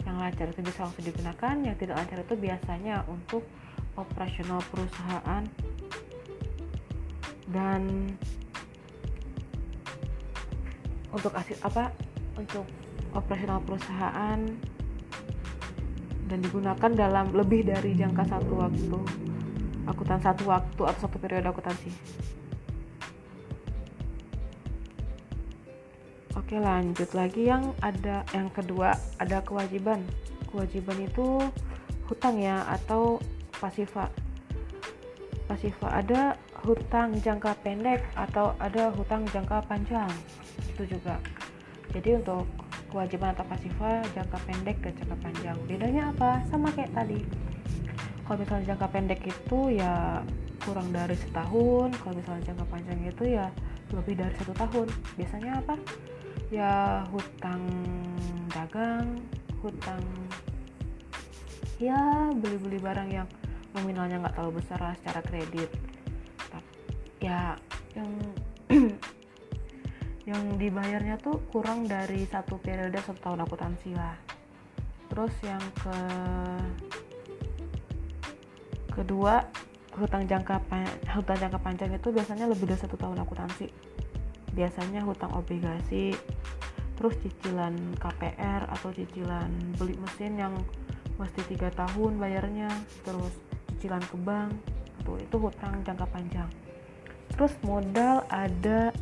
Yang 0.02 0.16
lancar 0.18 0.46
itu 0.50 0.60
bisa 0.60 0.78
langsung 0.84 1.04
digunakan 1.04 1.54
yang 1.62 1.76
tidak 1.78 1.94
lancar 1.98 2.18
itu 2.20 2.34
biasanya 2.36 2.96
untuk 3.08 3.42
operasional 3.96 4.60
perusahaan. 4.68 5.42
Dan 7.52 7.82
untuk 11.12 11.32
asis 11.36 11.60
apa 11.60 11.92
untuk 12.40 12.64
operasional 13.12 13.60
perusahaan 13.60 14.40
dan 16.32 16.38
digunakan 16.40 16.90
dalam 16.96 17.28
lebih 17.36 17.68
dari 17.68 17.92
jangka 17.92 18.24
satu 18.24 18.52
waktu 18.56 18.98
akutan 19.84 20.20
satu 20.24 20.48
waktu 20.48 20.82
atau 20.88 21.00
satu 21.04 21.20
periode 21.20 21.44
akuntansi 21.44 21.92
oke 26.52 26.68
lanjut 26.68 27.08
lagi 27.16 27.48
yang 27.48 27.72
ada 27.80 28.28
yang 28.36 28.52
kedua 28.52 28.92
ada 29.16 29.40
kewajiban. 29.40 30.04
Kewajiban 30.52 31.00
itu 31.00 31.40
hutang 32.12 32.36
ya 32.36 32.60
atau 32.68 33.16
pasifa. 33.56 34.12
Pasifa 35.48 35.88
ada 35.88 36.36
hutang 36.60 37.16
jangka 37.24 37.56
pendek 37.64 38.04
atau 38.12 38.52
ada 38.60 38.92
hutang 38.92 39.24
jangka 39.32 39.64
panjang. 39.64 40.12
Itu 40.68 40.84
juga. 40.84 41.16
Jadi 41.96 42.20
untuk 42.20 42.44
kewajiban 42.92 43.32
atau 43.32 43.48
pasifa 43.48 44.04
jangka 44.12 44.36
pendek 44.44 44.76
dan 44.84 44.92
jangka 44.92 45.16
panjang. 45.24 45.56
Bedanya 45.64 46.12
apa? 46.12 46.44
Sama 46.52 46.68
kayak 46.76 46.92
tadi. 46.92 47.24
Kalau 48.28 48.36
misalnya 48.36 48.76
jangka 48.76 48.88
pendek 48.92 49.24
itu 49.24 49.58
ya 49.72 50.20
kurang 50.68 50.92
dari 50.92 51.16
setahun. 51.16 51.96
Kalau 51.96 52.12
misalnya 52.12 52.44
jangka 52.52 52.64
panjang 52.68 53.00
itu 53.08 53.24
ya 53.40 53.48
lebih 53.88 54.20
dari 54.20 54.36
satu 54.36 54.52
tahun. 54.52 54.92
Biasanya 55.16 55.64
apa 55.64 55.80
ya 56.52 57.00
hutang 57.08 57.64
dagang 58.52 59.16
hutang 59.64 60.04
ya 61.80 62.28
beli-beli 62.36 62.76
barang 62.76 63.08
yang 63.08 63.24
nominalnya 63.72 64.20
nggak 64.20 64.36
terlalu 64.36 64.60
besar 64.60 64.76
lah 64.76 64.92
secara 65.00 65.24
kredit. 65.24 65.72
Ya 67.24 67.56
yang 67.96 68.12
yang 70.28 70.42
dibayarnya 70.60 71.16
tuh 71.24 71.40
kurang 71.48 71.88
dari 71.88 72.28
satu 72.28 72.60
periode 72.60 73.00
satu 73.00 73.32
tahun 73.32 73.48
akuntansi 73.48 73.96
lah. 73.96 74.12
Terus 75.08 75.32
yang 75.40 75.64
ke 75.80 75.96
kedua 78.92 79.40
hutang 79.96 80.28
jangka 80.28 80.60
hutang 81.16 81.38
jangka 81.40 81.58
panjang 81.64 81.96
itu 81.96 82.12
biasanya 82.12 82.44
lebih 82.44 82.68
dari 82.68 82.80
satu 82.80 83.00
tahun 83.00 83.24
akuntansi 83.24 83.91
biasanya 84.52 85.00
hutang 85.04 85.32
obligasi 85.32 86.12
terus 86.96 87.16
cicilan 87.24 87.74
KPR 87.98 88.68
atau 88.68 88.92
cicilan 88.94 89.50
beli 89.80 89.96
mesin 89.98 90.38
yang 90.38 90.54
mesti 91.16 91.40
tiga 91.50 91.72
tahun 91.74 92.20
bayarnya 92.20 92.68
terus 93.02 93.32
cicilan 93.74 94.02
ke 94.06 94.16
bank 94.22 94.54
itu 95.02 95.12
itu 95.18 95.36
hutang 95.42 95.82
jangka 95.82 96.06
panjang. 96.06 96.48
Terus 97.34 97.52
modal 97.66 98.22
ada 98.30 98.94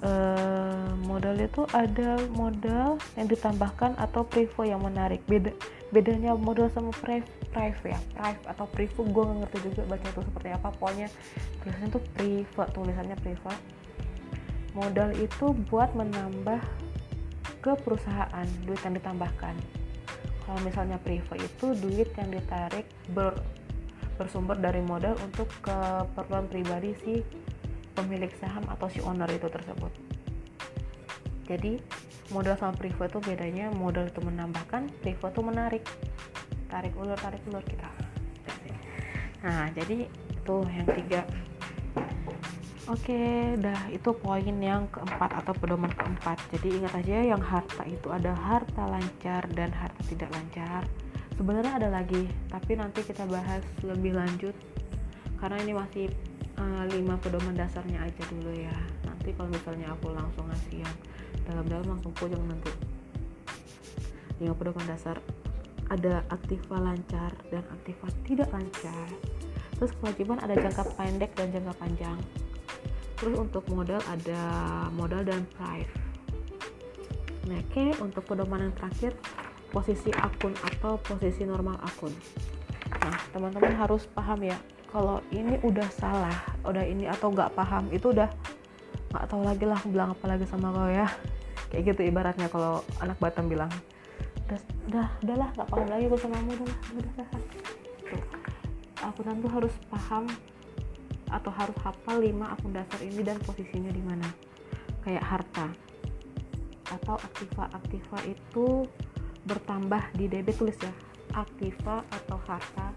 uh, 0.00 0.88
modal 1.04 1.36
itu 1.36 1.68
ada 1.76 2.16
modal 2.32 2.96
yang 3.20 3.28
ditambahkan 3.28 3.92
atau 4.00 4.24
prevo 4.24 4.64
yang 4.64 4.80
menarik. 4.80 5.20
Beda 5.28 5.52
bedanya 5.90 6.38
modal 6.38 6.70
sama 6.70 6.94
prive 7.02 7.26
prive 7.50 7.82
ya 7.82 7.98
prive 8.14 8.42
atau 8.46 8.62
prevo 8.70 9.02
gue 9.02 9.22
nggak 9.26 9.38
ngerti 9.42 9.58
juga 9.68 9.82
baca 9.90 10.06
itu 10.08 10.20
seperti 10.24 10.48
apa. 10.54 10.68
Pokoknya 10.80 11.08
tulisannya 11.60 11.88
tuh 11.92 12.02
privo 12.16 12.62
tulisannya 12.72 13.16
privo 13.20 13.52
modal 14.74 15.10
itu 15.18 15.52
buat 15.68 15.90
menambah 15.98 16.60
ke 17.60 17.72
perusahaan 17.84 18.46
duit 18.64 18.80
yang 18.86 18.96
ditambahkan. 18.96 19.54
Kalau 20.46 20.60
misalnya 20.66 20.98
privo 20.98 21.36
itu 21.36 21.76
duit 21.78 22.10
yang 22.16 22.30
ditarik 22.32 22.88
ber, 23.12 23.36
bersumber 24.16 24.58
dari 24.58 24.82
modal 24.82 25.14
untuk 25.22 25.46
keperluan 25.62 26.48
pribadi 26.50 26.96
si 27.04 27.14
pemilik 27.94 28.32
saham 28.40 28.64
atau 28.66 28.88
si 28.88 28.98
owner 29.04 29.28
itu 29.30 29.46
tersebut. 29.46 29.92
Jadi 31.46 31.78
modal 32.30 32.54
sama 32.54 32.74
privo 32.74 33.04
itu 33.04 33.18
bedanya 33.20 33.68
modal 33.74 34.06
itu 34.06 34.22
menambahkan 34.22 34.88
privo 35.02 35.28
itu 35.28 35.42
menarik. 35.42 35.84
Tarik 36.70 36.94
ulur 36.94 37.18
tarik 37.18 37.42
ulur 37.50 37.62
kita. 37.66 37.90
Nah 39.42 39.68
jadi 39.74 40.06
itu 40.06 40.56
yang 40.66 40.88
tiga 40.88 41.20
oke 42.90 43.22
dah 43.62 43.86
itu 43.94 44.10
poin 44.18 44.42
yang 44.58 44.90
keempat 44.90 45.30
atau 45.42 45.54
pedoman 45.54 45.94
keempat. 45.94 46.42
Jadi 46.50 46.82
ingat 46.82 46.92
aja 46.98 47.22
yang 47.22 47.38
harta 47.38 47.86
itu 47.86 48.10
ada 48.10 48.34
harta 48.34 48.82
lancar 48.90 49.46
dan 49.54 49.70
harta 49.70 50.02
tidak 50.10 50.26
lancar. 50.34 50.82
Sebenarnya 51.38 51.78
ada 51.78 51.88
lagi 51.88 52.26
tapi 52.50 52.74
nanti 52.74 53.06
kita 53.06 53.30
bahas 53.30 53.62
lebih 53.86 54.18
lanjut. 54.18 54.52
Karena 55.38 55.56
ini 55.62 55.72
masih 55.72 56.06
uh, 56.58 56.84
lima 56.90 57.16
pedoman 57.22 57.54
dasarnya 57.54 58.02
aja 58.02 58.22
dulu 58.26 58.52
ya. 58.52 58.74
Nanti 59.06 59.30
kalau 59.38 59.48
misalnya 59.54 59.94
aku 59.94 60.10
langsung 60.10 60.44
ngasih 60.50 60.82
yang 60.82 60.96
dalam-dalam 61.46 61.86
langsung 61.96 62.12
pojok 62.18 62.42
nanti. 62.42 62.74
Lima 64.42 64.52
pedoman 64.58 64.84
dasar. 64.90 65.22
Ada 65.90 66.22
aktiva 66.30 66.78
lancar 66.78 67.34
dan 67.50 67.62
aktiva 67.70 68.06
tidak 68.26 68.50
lancar. 68.50 69.10
Terus 69.78 69.90
kewajiban 69.96 70.38
ada 70.42 70.54
jangka 70.54 70.86
pendek 70.94 71.34
dan 71.34 71.50
jangka 71.50 71.74
panjang 71.80 72.18
terus 73.20 73.36
untuk 73.36 73.68
modal 73.68 74.00
ada 74.08 74.42
modal 74.96 75.20
dan 75.22 75.44
price. 75.54 75.92
Nah 77.44 77.60
oke 77.60 77.84
untuk 78.00 78.24
pedoman 78.24 78.64
yang 78.64 78.74
terakhir 78.74 79.12
posisi 79.68 80.08
akun 80.16 80.56
atau 80.64 80.96
posisi 81.04 81.44
normal 81.44 81.76
akun. 81.84 82.10
Nah 83.04 83.16
teman-teman 83.30 83.76
harus 83.76 84.08
paham 84.08 84.40
ya 84.40 84.56
kalau 84.88 85.20
ini 85.30 85.60
udah 85.60 85.86
salah 85.92 86.34
udah 86.64 86.82
ini 86.82 87.06
atau 87.06 87.28
nggak 87.30 87.52
paham 87.54 87.92
itu 87.92 88.10
udah 88.10 88.26
nggak 89.12 89.24
tahu 89.28 89.42
lagi 89.44 89.64
lah 89.68 89.80
bilang 89.84 90.16
apa 90.16 90.24
lagi 90.24 90.48
sama 90.48 90.72
kau 90.72 90.88
ya. 90.88 91.06
Kayak 91.70 91.94
gitu 91.94 92.00
ibaratnya 92.08 92.48
kalau 92.48 92.82
anak 92.98 93.20
Batam 93.20 93.46
bilang. 93.46 93.70
Udah 94.48 94.60
udah 94.90 95.06
udahlah 95.22 95.48
nggak 95.54 95.68
paham 95.68 95.88
lagi 95.92 96.04
gue 96.08 96.18
sama 96.18 96.34
kamu 96.40 96.50
udah 96.56 96.78
udah 96.96 97.12
udah. 97.14 97.28
Tuh 99.20 99.52
harus 99.52 99.74
paham 99.88 100.24
atau 101.30 101.50
harus 101.54 101.76
hafal 101.82 102.20
lima 102.20 102.52
akun 102.52 102.74
dasar 102.74 103.00
ini 103.02 103.22
dan 103.22 103.38
posisinya 103.42 103.90
di 103.90 104.02
mana? 104.02 104.28
Kayak 105.06 105.24
harta 105.24 105.66
atau 106.90 107.16
aktiva. 107.16 107.70
Aktiva 107.70 108.18
itu 108.26 108.84
bertambah 109.46 110.02
di 110.18 110.26
debit 110.26 110.58
tulis 110.58 110.76
ya. 110.82 110.92
Aktiva 111.34 112.02
atau 112.10 112.38
harta 112.44 112.92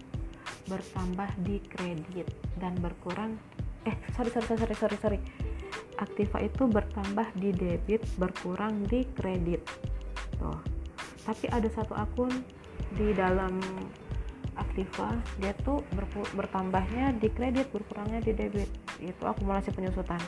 bertambah 0.66 1.30
di 1.46 1.62
kredit 1.64 2.28
dan 2.58 2.74
berkurang. 2.82 3.38
Eh 3.86 3.96
sorry 4.16 4.32
sorry 4.32 4.48
sorry 4.48 4.76
sorry 4.76 4.98
sorry 5.00 5.20
aktiva 6.04 6.42
itu 6.42 6.66
bertambah 6.68 7.28
di 7.38 7.54
debit 7.54 8.02
berkurang 8.18 8.84
di 8.90 9.06
kredit. 9.16 9.62
Tuh. 10.36 10.60
Tapi 11.24 11.48
ada 11.48 11.70
satu 11.72 11.96
akun 11.96 12.44
di 13.00 13.16
dalam 13.16 13.58
aktiva 14.56 15.18
dia 15.42 15.54
tuh 15.62 15.82
bertambahnya 16.36 17.16
di 17.18 17.30
kredit 17.30 17.70
berkurangnya 17.74 18.22
di 18.22 18.32
debit. 18.36 18.70
Itu 19.02 19.24
akumulasi 19.26 19.74
penyusutan. 19.74 20.22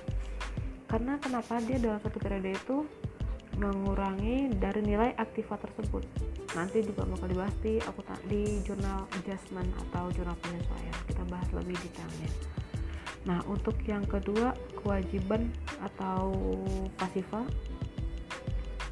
Karena 0.85 1.17
kenapa 1.17 1.59
dia 1.65 1.81
dalam 1.81 1.99
satu 1.99 2.17
periode 2.21 2.53
itu 2.53 2.85
mengurangi 3.57 4.51
dari 4.55 4.81
nilai 4.83 5.15
aktiva 5.17 5.57
tersebut? 5.57 6.03
Nanti 6.53 6.85
juga 6.85 7.03
bakal 7.09 7.27
dibahas 7.31 7.55
di 7.59 7.81
aku 7.83 8.01
di 8.29 8.61
jurnal 8.63 9.09
adjustment 9.19 9.67
atau 9.89 10.07
jurnal 10.13 10.38
penyesuaian. 10.39 10.95
Kita 11.09 11.23
bahas 11.27 11.49
lebih 11.51 11.75
detailnya. 11.81 12.31
Nah 13.25 13.41
untuk 13.49 13.75
yang 13.89 14.05
kedua 14.05 14.53
kewajiban 14.79 15.49
atau 15.81 16.31
pasiva 16.95 17.41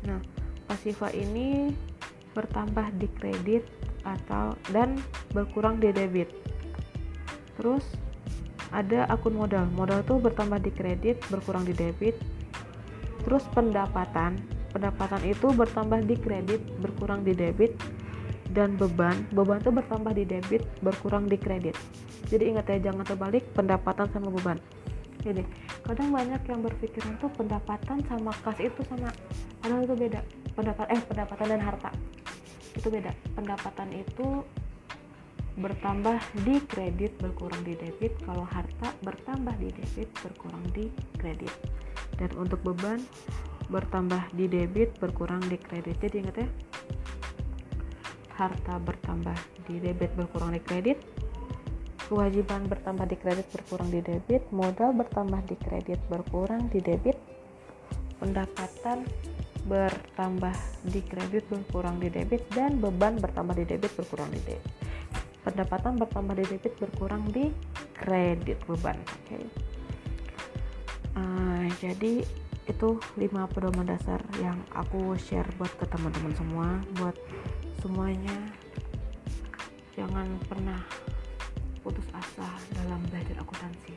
nah 0.04 0.20
pasiva 0.68 1.08
ini 1.16 1.72
bertambah 2.36 2.92
di 3.00 3.08
kredit 3.16 3.64
atau 4.04 4.56
dan 4.72 5.00
berkurang 5.32 5.80
di 5.80 5.90
debit. 5.96 6.30
Terus 7.58 7.84
ada 8.74 9.06
akun 9.10 9.38
modal. 9.38 9.70
Modal 9.74 10.02
tuh 10.04 10.20
bertambah 10.20 10.60
di 10.62 10.72
kredit 10.74 11.22
berkurang 11.30 11.64
di 11.64 11.74
debit. 11.74 12.18
Terus 13.24 13.46
pendapatan. 13.54 14.38
Pendapatan 14.74 15.22
itu 15.22 15.54
bertambah 15.54 16.02
di 16.04 16.18
kredit 16.18 16.60
berkurang 16.82 17.22
di 17.22 17.32
debit. 17.38 17.78
Dan 18.54 18.78
beban. 18.78 19.26
Beban 19.34 19.62
itu 19.62 19.70
bertambah 19.74 20.14
di 20.14 20.26
debit 20.26 20.66
berkurang 20.82 21.30
di 21.30 21.38
kredit. 21.38 21.78
Jadi 22.30 22.54
ingat 22.54 22.66
ya 22.70 22.90
jangan 22.90 23.06
terbalik 23.06 23.46
pendapatan 23.54 24.10
sama 24.10 24.30
beban. 24.34 24.58
Jadi 25.24 25.40
kadang 25.88 26.12
banyak 26.12 26.42
yang 26.52 26.60
berpikiran 26.60 27.16
tuh 27.16 27.32
pendapatan 27.32 28.04
sama 28.12 28.36
kas 28.44 28.60
itu 28.60 28.82
sama 28.90 29.08
padahal 29.64 29.88
itu 29.88 29.96
beda. 29.96 30.20
Pendapat 30.54 30.86
eh 30.92 31.02
pendapatan 31.08 31.48
dan 31.56 31.62
harta 31.64 31.90
itu 32.76 32.88
beda. 32.90 33.12
Pendapatan 33.38 33.90
itu 33.94 34.44
bertambah 35.54 36.18
di 36.42 36.58
kredit 36.66 37.14
berkurang 37.22 37.62
di 37.62 37.78
debit. 37.78 38.18
Kalau 38.26 38.46
harta 38.50 38.90
bertambah 39.06 39.54
di 39.62 39.70
debit 39.70 40.10
berkurang 40.26 40.66
di 40.74 40.90
kredit. 41.22 41.54
Dan 42.18 42.30
untuk 42.38 42.62
beban 42.66 43.02
bertambah 43.70 44.34
di 44.34 44.50
debit 44.50 44.98
berkurang 44.98 45.42
di 45.46 45.58
kredit. 45.58 45.98
Jadi 46.02 46.16
ingat 46.26 46.38
ya 46.42 46.50
harta 48.34 48.82
bertambah 48.82 49.38
di 49.70 49.78
debit 49.78 50.12
berkurang 50.18 50.58
di 50.58 50.62
kredit. 50.62 50.98
Kewajiban 52.10 52.68
bertambah 52.68 53.06
di 53.08 53.18
kredit 53.18 53.48
berkurang 53.54 53.90
di 53.94 54.02
debit. 54.02 54.44
Modal 54.50 54.92
bertambah 54.94 55.42
di 55.48 55.56
kredit 55.58 56.02
berkurang 56.10 56.68
di 56.74 56.82
debit. 56.82 57.16
Pendapatan 58.20 59.06
bertambah 59.64 60.56
di 60.92 61.00
kredit 61.04 61.48
berkurang 61.48 62.00
di 62.00 62.12
debit 62.12 62.44
dan 62.52 62.84
beban 62.84 63.16
bertambah 63.20 63.56
di 63.56 63.64
debit 63.64 63.92
berkurang 63.96 64.28
di 64.32 64.40
debit. 64.44 64.64
Pendapatan 65.44 66.00
bertambah 66.00 66.36
di 66.40 66.46
debit 66.48 66.74
berkurang 66.80 67.24
di 67.32 67.52
kredit 67.96 68.60
beban 68.68 69.00
oke? 69.00 69.16
Okay. 69.28 69.44
uh, 71.16 71.68
jadi 71.80 72.24
itu 72.64 72.90
5 73.20 73.52
pedoman 73.52 73.84
dasar 73.84 74.24
yang 74.40 74.56
aku 74.72 75.20
share 75.20 75.48
buat 75.60 75.72
ke 75.76 75.84
teman-teman 75.88 76.34
semua 76.36 76.68
buat 77.00 77.16
semuanya. 77.84 78.36
Jangan 80.00 80.28
pernah 80.48 80.80
putus 81.84 82.08
asa 82.16 82.48
dalam 82.80 83.04
belajar 83.12 83.36
akuntansi. 83.44 83.96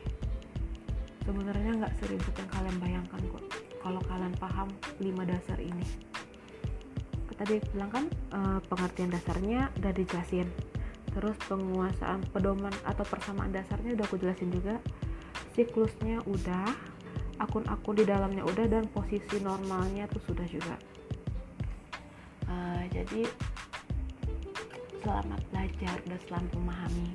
Sebenarnya 1.23 1.71
nggak 1.79 1.95
seribut 2.03 2.35
yang 2.35 2.51
kalian 2.51 2.77
bayangkan 2.83 3.23
kok 3.23 3.66
kalau 3.87 4.03
kalian 4.11 4.35
paham 4.43 4.67
5 4.99 5.31
dasar 5.31 5.63
ini. 5.63 5.87
Tadi 7.39 7.63
bilang 7.71 7.93
kan 7.95 8.05
uh, 8.35 8.59
pengertian 8.67 9.15
dasarnya 9.15 9.71
udah 9.79 9.93
dijelasin. 9.95 10.51
Terus 11.15 11.39
penguasaan 11.47 12.27
pedoman 12.35 12.75
atau 12.83 13.07
persamaan 13.07 13.55
dasarnya 13.55 13.95
udah 13.95 14.05
aku 14.11 14.19
jelasin 14.19 14.51
juga. 14.51 14.83
Siklusnya 15.55 16.19
udah 16.27 16.67
akun-akun 17.39 18.03
di 18.03 18.05
dalamnya 18.09 18.43
udah 18.43 18.67
dan 18.67 18.91
posisi 18.91 19.39
normalnya 19.39 20.11
tuh 20.11 20.35
sudah 20.35 20.49
juga. 20.51 20.75
Uh, 22.51 22.83
jadi 22.91 23.23
selamat 25.07 25.41
belajar 25.55 25.97
dan 26.11 26.19
selamat 26.27 26.51
memahami. 26.59 27.15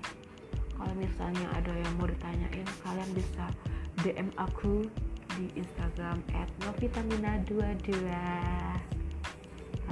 Kalau 0.80 0.96
misalnya 0.96 1.46
ada 1.52 1.74
yang 1.76 1.94
mau 2.00 2.08
ditanyain 2.08 2.70
kalian 2.86 3.10
bisa 3.12 3.46
DM 4.06 4.30
aku 4.40 4.88
di 5.40 5.46
Instagram 5.60 6.20
@novitamina22 6.66 7.92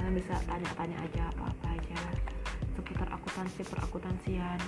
kalian 0.00 0.14
bisa 0.16 0.34
tanya-tanya 0.48 0.96
aja 0.96 1.22
apa-apa 1.36 1.66
aja 1.76 2.02
seputar 2.72 3.08
akuntansi 3.12 3.60
perakuntansian. 3.68 4.60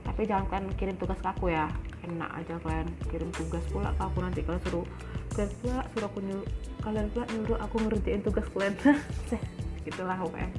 Tapi 0.00 0.24
jangan 0.24 0.48
kalian 0.48 0.72
kirim 0.80 0.96
tugas 0.96 1.20
ke 1.20 1.28
aku 1.28 1.52
ya. 1.52 1.68
Enak 2.08 2.30
aja 2.32 2.56
kalian 2.64 2.88
kirim 3.12 3.30
tugas 3.36 3.60
pula 3.68 3.92
ke 3.92 4.02
aku. 4.02 4.18
Nanti 4.24 4.40
kalian 4.40 4.62
suruh 4.64 4.86
kalian 5.36 5.52
pula 5.60 5.78
suruh 5.92 6.08
aku 6.08 6.18
nyuruh 6.24 6.46
kalian 6.80 7.06
pula 7.12 7.24
nyuruh 7.28 7.58
aku 7.60 7.76
ngerjain 7.84 8.22
tugas 8.24 8.46
kalian. 8.50 8.74
Gitulah 9.84 10.16
pokoknya. 10.16 10.50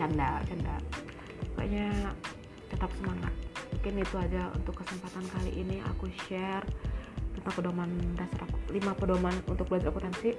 Canda 0.00 0.30
canda. 0.48 0.76
Pokoknya 1.52 1.86
tetap 2.72 2.90
semangat. 2.96 3.34
Mungkin 3.70 3.94
itu 4.00 4.16
aja 4.16 4.42
untuk 4.56 4.74
kesempatan 4.80 5.24
kali 5.28 5.52
ini 5.60 5.76
aku 5.84 6.08
share 6.26 6.64
tentang 7.40 7.54
pedoman 7.56 7.90
dasar 8.14 8.40
aku. 8.44 8.58
5 8.76 9.00
pedoman 9.00 9.34
untuk 9.48 9.66
belajar 9.66 9.88
akuntansi. 9.88 10.36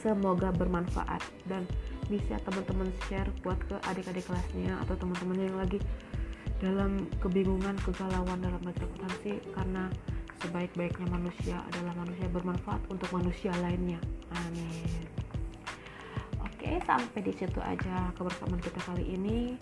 Semoga 0.00 0.52
bermanfaat 0.52 1.20
dan 1.48 1.64
bisa 2.12 2.36
teman-teman 2.44 2.92
share 3.08 3.28
buat 3.40 3.56
ke 3.64 3.76
adik-adik 3.88 4.28
kelasnya 4.28 4.76
atau 4.84 4.96
teman-teman 5.00 5.48
yang 5.48 5.56
lagi 5.56 5.80
dalam 6.60 7.08
kebingungan 7.24 7.76
kegalauan 7.80 8.40
dalam 8.40 8.60
belajar 8.60 8.84
akuntansi 8.84 9.40
karena 9.56 9.88
sebaik-baiknya 10.44 11.08
manusia 11.08 11.56
adalah 11.72 11.96
manusia 12.04 12.28
bermanfaat 12.28 12.80
untuk 12.92 13.08
manusia 13.16 13.52
lainnya. 13.64 13.96
Amin. 14.44 15.08
Oke 16.44 16.80
sampai 16.84 17.20
di 17.24 17.32
situ 17.32 17.60
aja 17.64 18.12
kebersamaan 18.16 18.60
kita 18.60 18.80
kali 18.84 19.04
ini 19.16 19.56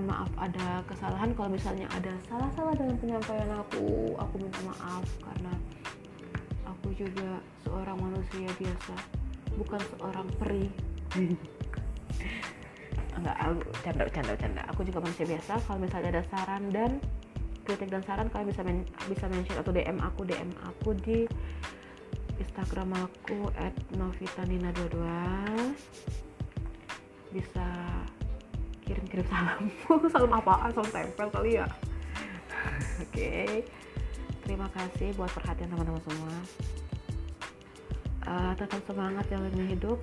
mohon 0.00 0.16
maaf 0.16 0.32
ada 0.40 0.80
kesalahan. 0.88 1.36
Kalau 1.36 1.52
misalnya 1.52 1.84
ada 1.92 2.12
salah-salah 2.24 2.72
dalam 2.72 2.96
penyampaian 2.96 3.52
aku 3.52 4.16
aku 4.16 4.34
minta 4.40 4.60
maaf 4.64 5.04
karena 5.20 5.52
aku 6.64 6.88
juga 6.96 7.36
seorang 7.68 8.00
manusia 8.00 8.48
biasa 8.56 8.96
bukan 9.60 9.80
seorang 9.92 10.24
peri. 10.40 10.72
Enggak 13.20 13.36
aku 13.36 13.60
canda 13.84 14.04
canda 14.08 14.34
canda. 14.40 14.62
Aku 14.72 14.80
juga 14.88 15.04
manusia 15.04 15.28
biasa. 15.28 15.60
Kalau 15.68 15.78
misalnya 15.84 16.08
ada 16.16 16.24
saran 16.32 16.72
dan 16.72 16.96
kritik 17.68 17.92
dan 17.92 18.00
saran 18.00 18.32
kalian 18.32 18.48
bisa 18.48 18.64
men 18.64 18.88
bisa 19.04 19.28
mention 19.28 19.60
atau 19.60 19.68
DM 19.68 20.00
aku. 20.00 20.24
DM 20.24 20.48
aku 20.64 20.96
di 20.96 21.28
Instagram 22.40 22.96
aku 22.96 23.52
@novitanina22 24.00 24.96
bisa 27.36 27.68
kirim-kirim 28.90 29.26
salam. 29.30 29.62
Salam 30.12 30.32
apaan? 30.34 30.70
Salam 30.74 30.90
tempel 30.90 31.28
kali 31.30 31.50
ya? 31.62 31.66
Oke. 32.98 33.06
Okay. 33.14 33.50
terima 34.42 34.66
kasih 34.74 35.14
buat 35.14 35.30
perhatian 35.30 35.70
teman-teman 35.70 36.02
semua. 36.02 36.34
Uh, 38.26 38.52
tetap 38.58 38.82
semangat 38.82 39.24
jalannya 39.30 39.66
hidup. 39.70 40.02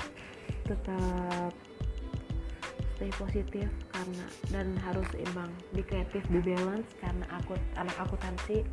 Tetap 0.64 1.52
stay 2.96 3.12
positif 3.20 3.68
karena 3.92 4.26
dan 4.56 4.68
harus 4.88 5.06
seimbang. 5.12 5.52
Di 5.76 5.84
kreatif 5.84 6.24
di 6.32 6.40
balance 6.40 6.88
karena 7.04 7.28
aku 7.36 7.60
anak 7.76 7.94
akuntansi 8.00 8.64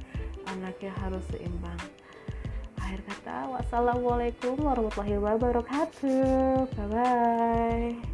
anaknya 0.46 0.94
harus 1.02 1.26
seimbang. 1.34 1.80
Akhir 2.78 3.02
kata 3.10 3.50
wassalamualaikum 3.50 4.54
warahmatullahi 4.62 5.18
wabarakatuh. 5.18 6.70
Bye 6.70 6.86
bye 6.94 8.13